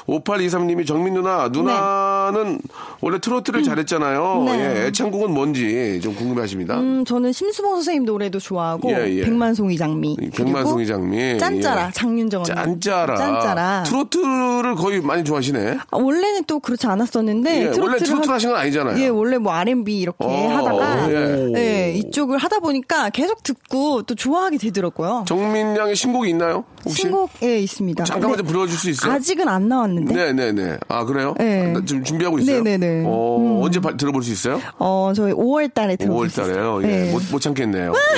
5823님이 0.08 0.86
정민 0.86 1.14
누나 1.14 1.50
누나 1.50 2.28
씨와는 2.28 2.60
원래 3.02 3.20
트로트를 3.20 3.64
잘했잖아요. 3.64 4.44
네. 4.46 4.60
예, 4.60 4.88
애창곡은 4.88 5.32
뭔지 5.32 6.00
좀 6.02 6.16
궁금해하십니다. 6.16 6.80
음, 6.80 7.06
저는 7.06 7.32
심수봉 7.32 7.76
선생님 7.76 8.06
노래도 8.06 8.40
좋아하고 8.40 8.92
예, 8.92 9.08
예. 9.10 9.24
백만송이 9.24 9.78
장미 9.78 10.16
백만송이 10.36 10.76
그리 10.76 10.86
고 10.98 11.04
장미. 11.04 11.38
짠짜라 11.38 11.88
예. 11.88 11.92
장윤정 11.94 12.42
언니 12.44 12.56
짠짜라. 12.80 13.16
짠짜라 13.16 13.84
트로트를 13.88 14.76
거의 14.76 15.02
많이 15.02 15.24
좋아하시네. 15.24 15.78
아, 15.92 15.98
원래는 15.98 16.44
또 16.46 16.60
그렇지 16.60 16.88
않았었는데 16.88 17.50
예, 17.52 17.64
원래 17.66 17.72
트로트를 17.72 18.00
트로트 18.08 18.28
하- 18.30 18.36
하신 18.36 18.50
건 18.52 18.60
아니잖아요. 18.60 19.00
예, 19.04 19.08
원래 19.08 19.38
뭐 19.38 19.54
R&B 19.54 20.00
이렇게 20.00 20.18
어, 20.26 20.48
하다가 20.50 21.12
예. 21.12 21.54
예, 21.56 21.94
이쪽을 21.98 22.38
하다 22.38 22.60
보니까 22.60 23.10
계속 23.10 23.44
듣고 23.44 24.04
또 24.04 24.16
좋아하게 24.16 24.58
되더라고요. 24.58 25.26
정민 25.28 25.76
양의 25.76 25.96
신곡이 25.96 26.30
있나요? 26.30 26.64
혹시? 26.86 27.02
신곡 27.04 27.30
예 27.44 27.60
있습니다. 27.60 28.04
잠깐만 28.04 28.38
좀 28.38 28.48
불러줄 28.48 28.78
수 28.78 28.90
있어요? 28.90 29.14
아직은 29.14 29.48
안 29.48 29.68
나왔는데. 29.68 30.14
네네네. 30.14 30.78
아 30.88 31.04
그래요? 31.06 31.34
네. 31.38 31.72
나 31.72 31.82
지금 31.86 32.04
준비하고 32.04 32.40
있어요. 32.40 32.62
네네네. 32.64 33.04
어, 33.06 33.38
음. 33.40 33.62
언제 33.64 33.80
바- 33.80 33.96
들어볼 33.98 34.24
수 34.24 34.32
있어요? 34.32 34.62
어 34.80 35.12
저희 35.16 35.34
5월 35.34 35.74
달에 35.74 35.96
들어. 35.96 36.14
5월 36.14 36.34
달에요. 36.34 36.80
예. 36.84 36.88
네. 36.88 37.12
못, 37.12 37.22
못 37.32 37.40
참겠네요. 37.42 37.94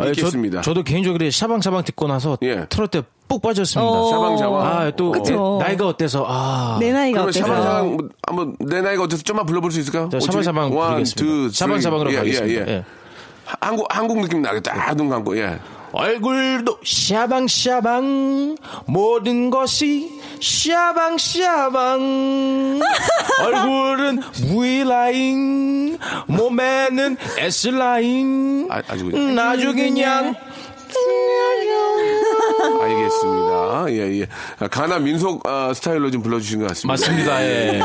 예. 0.00 0.04
믿겠습니다. 0.08 0.60
저, 0.62 0.74
도 0.74 0.82
개인적으로 0.82 1.28
샤방샤방 1.30 1.77
듣고 1.84 2.06
나서 2.08 2.36
예. 2.42 2.66
트로트에 2.68 3.02
푹 3.28 3.42
빠졌습니다. 3.42 3.90
어. 3.92 4.10
샤방샤방. 4.10 4.60
아, 4.66 4.90
또 4.96 5.12
그쵸. 5.12 5.58
내- 5.60 5.68
나이가 5.68 5.86
어때서 5.88 6.24
아. 6.26 6.78
내 6.80 6.92
나이가 6.92 7.22
그러면 7.24 7.28
어때서? 7.28 7.46
샤방샤방 7.46 7.86
뭐, 7.96 8.08
한번 8.26 8.56
내 8.60 8.80
나이가 8.80 9.02
어때서 9.02 9.22
좀만 9.22 9.44
불러볼 9.46 9.70
수 9.70 9.80
있을까요? 9.80 10.08
자, 10.08 10.18
샤방샤방 10.20 10.74
one, 10.76 10.88
부르겠습니다. 10.90 11.22
two, 11.22 11.48
three. 11.48 11.58
샤방샤방으로 11.58 12.12
예, 12.12 12.16
가겠습니다. 12.16 12.62
예, 12.62 12.66
예. 12.66 12.72
예. 12.76 12.84
한국 13.60 13.86
한국 13.90 14.18
느낌 14.20 14.40
나겠다. 14.42 14.94
눈 14.94 15.08
감고 15.10 15.36
예. 15.38 15.58
얼굴도 15.92 16.78
샤방샤방 16.84 18.56
모든 18.86 19.50
것이 19.50 20.10
샤방샤방 20.40 22.00
얼굴은 23.44 24.20
V라인 24.32 25.98
몸에는 26.26 27.16
S라인 27.38 28.68
아, 28.70 28.82
아주 28.88 29.10
아주 29.38 29.74
그냥 29.74 30.34
알겠습니다. 32.82 33.86
예, 33.90 34.20
예. 34.20 34.26
아, 34.58 34.68
가나 34.68 34.98
민속 34.98 35.46
아, 35.46 35.72
스타일로 35.74 36.10
좀 36.10 36.22
불러주신 36.22 36.60
것 36.60 36.68
같습니다. 36.68 36.92
맞습니다 36.92 37.44
예. 37.44 37.80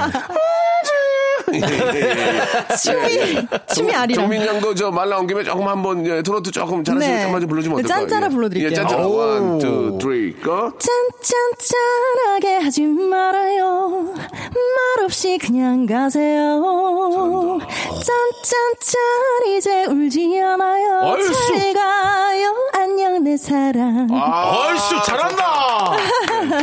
예, 1.53 1.59
예, 1.95 2.09
예. 2.09 2.75
춤이 2.75 3.47
춤이 3.75 3.93
아리랑. 3.93 4.21
정민 4.23 4.45
양도 4.45 4.73
저 4.75 4.91
말 4.91 5.09
나온 5.09 5.25
김에 5.27 5.43
조금 5.43 5.67
한번 5.67 6.05
예, 6.05 6.21
트로트 6.21 6.51
조금 6.51 6.83
잘하시는 6.83 6.99
네. 7.13 7.17
네. 7.17 7.23
한번 7.23 7.41
좀 7.41 7.49
불러주면 7.49 7.79
어떨까요? 7.79 7.99
짠짜라 8.07 8.25
예. 8.27 8.29
불러드릴게요. 8.29 8.71
예, 8.71 8.73
짠짜라. 8.75 9.07
오. 9.07 9.13
one, 9.15 9.59
two, 9.59 9.97
three, 10.01 10.33
go. 10.33 10.71
짠짠짠하게 10.77 12.57
하지 12.63 12.81
말아요. 12.83 14.13
말 14.15 15.05
없이 15.05 15.37
그냥 15.39 15.85
가세요. 15.85 17.59
짠짠짠 17.89 19.55
이제 19.57 19.85
울지 19.85 20.39
않아요. 20.41 20.99
얼쑤. 21.11 21.33
잘 21.57 21.73
가요. 21.73 22.53
안녕 22.73 23.23
내 23.23 23.37
사랑. 23.37 24.07
아, 24.11 24.67
얼쑤 24.67 25.01
잘한다 25.05 25.43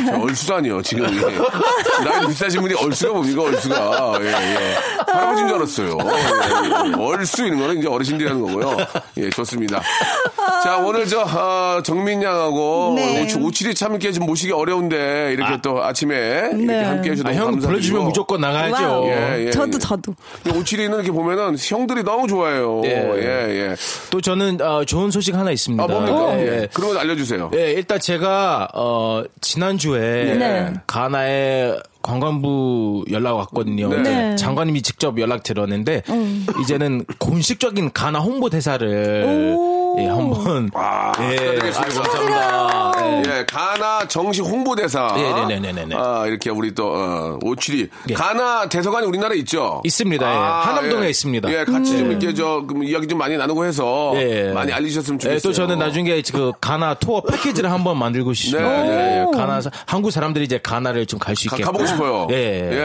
저 0.06 0.20
얼수다니요, 0.20 0.82
지금. 0.82 1.06
예. 1.06 2.04
나이 2.04 2.26
비싸신 2.26 2.60
분이 2.62 2.74
얼수가 2.74 3.12
뭡니까, 3.14 3.42
얼수가. 3.42 4.18
예, 4.20 4.26
예. 4.26 4.76
할아버지인 5.06 5.48
줄 5.48 5.56
알았어요. 5.56 5.98
예, 6.00 6.90
예. 6.90 6.94
얼수 7.02 7.44
이런 7.46 7.60
거는 7.60 7.78
이제 7.78 7.88
어르신들이 7.88 8.28
하는 8.28 8.42
거고요. 8.42 8.76
예, 9.18 9.30
좋습니다. 9.30 9.80
자, 10.62 10.78
오늘 10.78 11.06
저, 11.06 11.20
아, 11.26 11.80
정민 11.84 12.22
양하고 12.22 12.94
네. 12.96 13.24
오치- 13.26 13.42
오칠이 13.42 13.74
참 13.74 13.92
이렇게 13.92 14.12
좀 14.12 14.26
모시기 14.26 14.52
어려운데 14.52 15.32
이렇게 15.32 15.58
또 15.62 15.82
아침에 15.82 16.14
이렇게 16.52 16.66
네. 16.66 16.84
함께 16.84 17.10
해주셔서 17.10 17.28
아, 17.28 17.32
형 17.32 17.44
감사드리고. 17.52 17.66
불러주면 17.68 18.04
무조건 18.04 18.40
나가야죠 18.40 18.82
wow. 18.84 19.06
예, 19.08 19.46
예, 19.46 19.50
저도 19.50 19.70
예. 19.74 19.78
저도. 19.78 20.14
오칠이는 20.54 20.94
이렇게 20.96 21.10
보면은 21.10 21.56
형들이 21.58 22.02
너무 22.02 22.26
좋아해요. 22.28 22.82
예. 22.84 22.90
예, 22.90 23.70
예. 23.70 23.76
또 24.10 24.20
저는 24.20 24.60
어, 24.60 24.84
좋은 24.84 25.10
소식 25.10 25.34
하나 25.34 25.50
있습니다 25.50 25.82
아, 25.82 25.86
뭡니까? 25.86 26.38
예. 26.38 26.62
예. 26.62 26.68
그런 26.72 26.92
거 26.94 26.98
알려주세요. 26.98 27.50
예, 27.54 27.72
일단 27.72 27.98
제가 28.00 28.68
어 28.74 29.22
지난주에 29.40 30.34
네. 30.38 30.72
가나에 30.86 31.74
관광부 32.02 33.04
연락 33.10 33.36
왔거든요. 33.36 33.88
네. 33.88 34.02
네. 34.02 34.36
장관님이 34.36 34.82
직접 34.82 35.18
연락 35.20 35.42
드렸는데 35.42 36.02
이제는 36.62 37.04
공식적인 37.18 37.92
가나 37.92 38.20
홍보 38.20 38.48
대사를 38.50 39.56
예, 39.98 40.06
한번 40.06 40.70
아, 40.74 41.12
예, 41.20 41.56
감사합니다. 41.70 42.89
예. 43.26 43.38
예, 43.40 43.44
가나 43.46 44.06
정식 44.08 44.42
홍보대사. 44.42 45.14
예, 45.18 45.32
네네네네네. 45.46 45.94
아, 45.96 46.26
이렇게 46.26 46.50
우리 46.50 46.74
또, 46.74 46.92
어, 46.94 47.38
오칠이. 47.42 47.88
예. 48.10 48.14
가나 48.14 48.68
대사관이 48.68 49.06
우리나라에 49.06 49.38
있죠? 49.38 49.80
있습니다. 49.84 50.30
예. 50.30 50.36
하남동에 50.68 51.06
예. 51.06 51.10
있습니다. 51.10 51.50
예, 51.52 51.64
같이 51.64 51.98
좀 51.98 52.10
이렇게 52.10 52.34
저, 52.34 52.62
그럼 52.66 52.84
이야기 52.84 53.06
좀 53.06 53.18
많이 53.18 53.36
나누고 53.36 53.64
해서. 53.64 54.12
예. 54.16 54.52
많이 54.52 54.72
알리셨으면 54.72 55.18
예, 55.20 55.22
좋겠어요. 55.24 55.40
또 55.40 55.52
저는 55.52 55.78
나중에 55.78 56.20
그 56.32 56.52
가나 56.60 56.94
투어 56.94 57.22
패키지를 57.22 57.70
한번 57.70 57.98
만들고 57.98 58.32
싶어요. 58.34 58.68
네, 58.68 58.88
네. 58.88 59.20
예, 59.32 59.36
가나 59.36 59.60
사- 59.60 59.70
한국 59.86 60.10
사람들이 60.10 60.44
이제 60.44 60.58
가나를 60.62 61.06
좀 61.06 61.18
갈수 61.18 61.48
가, 61.48 61.56
있게 61.56 61.64
가보고 61.64 61.86
싶어요. 61.86 62.26
예. 62.30 62.34
예, 62.36 62.76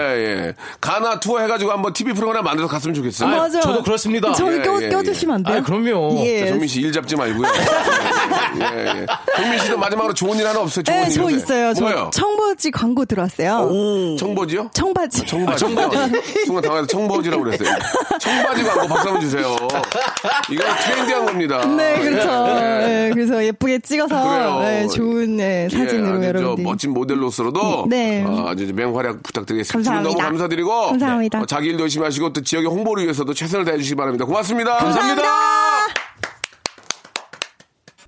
예. 0.48 0.54
가나 0.80 1.20
투어 1.20 1.40
해가지고 1.40 1.72
한번 1.72 1.94
TV 1.94 2.14
프로그램 2.14 2.44
만들어서 2.44 2.72
갔으면 2.72 2.94
좋겠어요. 2.94 3.30
아, 3.30 3.36
맞아. 3.38 3.60
저도 3.62 3.84
그렇습니다. 3.84 4.30
예, 4.30 4.62
껴, 4.62 4.82
예, 4.82 4.90
껴주시면 4.90 5.36
안 5.36 5.44
돼요? 5.44 5.58
아, 5.58 5.62
그럼요. 5.62 6.24
예. 6.26 6.48
정민 6.48 6.68
씨 6.68 6.82
일 6.82 6.92
잡지 6.92 7.16
말고요. 7.16 7.48
예, 8.62 9.02
예. 9.02 9.06
정민 9.36 9.60
씨도 9.60 9.78
마지막으로 9.78 10.14
좋은 10.16 10.38
일 10.40 10.48
하나 10.48 10.62
없어요? 10.62 10.84
좋은 10.84 11.02
네, 11.02 11.08
일저 11.08 11.22
요새? 11.24 11.36
있어요. 11.36 11.74
저? 11.74 12.10
청보지 12.12 12.72
광고 12.72 13.06
들어왔어요. 13.06 14.16
청보지요? 14.18 14.70
청바지. 14.74 15.26
청바지. 15.26 15.66
순간 16.46 16.62
당황해서 16.64 16.88
청바지라고 16.88 17.44
그랬어요. 17.44 17.70
청바지 18.20 18.64
광고 18.64 18.88
박수 18.88 19.08
한번 19.10 19.22
주세요. 19.22 19.56
이거 20.52 20.64
트렌디한 20.86 21.26
겁니다. 21.26 21.66
네, 21.66 22.00
그렇죠. 22.00 22.30
예. 22.50 22.86
네, 22.86 23.12
그래서 23.14 23.44
예쁘게 23.44 23.80
찍어서. 23.80 24.62
네, 24.62 24.88
좋은 24.88 25.38
네, 25.38 25.68
사진으로 25.70 26.08
예, 26.08 26.12
아주 26.12 26.22
저 26.22 26.28
여러분들이. 26.28 26.64
멋진 26.66 26.94
모델로서도 26.94 27.86
네. 27.90 28.24
어, 28.26 28.46
아주 28.48 28.72
맹활약 28.74 29.22
부탁드리겠습니다. 29.24 29.74
감사합니다. 29.92 30.10
너무 30.10 30.18
감사드리고 30.30 30.88
감사합니다. 30.88 31.40
어, 31.42 31.46
자기 31.46 31.68
일도 31.70 31.84
열심히 31.84 32.06
하시고 32.06 32.34
또 32.34 32.42
지역의 32.42 32.70
홍보를 32.70 33.04
위해서도 33.04 33.34
최선을 33.34 33.66
다해 33.66 33.78
주시기 33.78 33.96
바랍니다. 33.96 34.26
고맙습니다. 34.26 34.80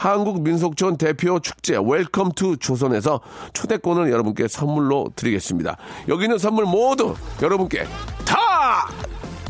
한국민속촌 0.00 0.96
대표 0.96 1.40
축제 1.40 1.76
Welcome 1.76 2.32
to 2.32 2.56
조선에서 2.56 3.20
초대권을 3.52 4.10
여러분께 4.10 4.48
선물로 4.48 5.12
드리겠습니다. 5.14 5.76
여기 6.08 6.24
있는 6.24 6.38
선물 6.38 6.64
모두 6.64 7.14
여러분께 7.42 7.84
다 8.24 8.88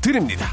드립니다. 0.02 0.48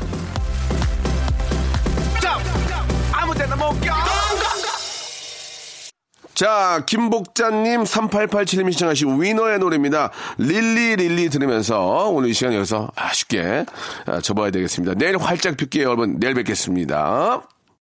자, 6.35 6.83
김복자님 6.85 7.81
3887님이 7.81 8.73
신청하신 8.73 9.19
위너의 9.19 9.57
노래입니다. 9.57 10.11
릴리 10.37 10.97
릴리 10.97 11.29
들으면서 11.29 12.09
오늘 12.09 12.29
이 12.29 12.33
시간 12.33 12.53
여기서 12.53 12.91
아쉽게 12.95 13.65
아, 14.05 14.21
접어야 14.21 14.51
되겠습니다. 14.51 14.93
내일 14.93 15.17
활짝 15.17 15.57
펼게요, 15.57 15.85
여러분. 15.85 16.19
내일 16.19 16.35
뵙겠습니다. 16.35 17.41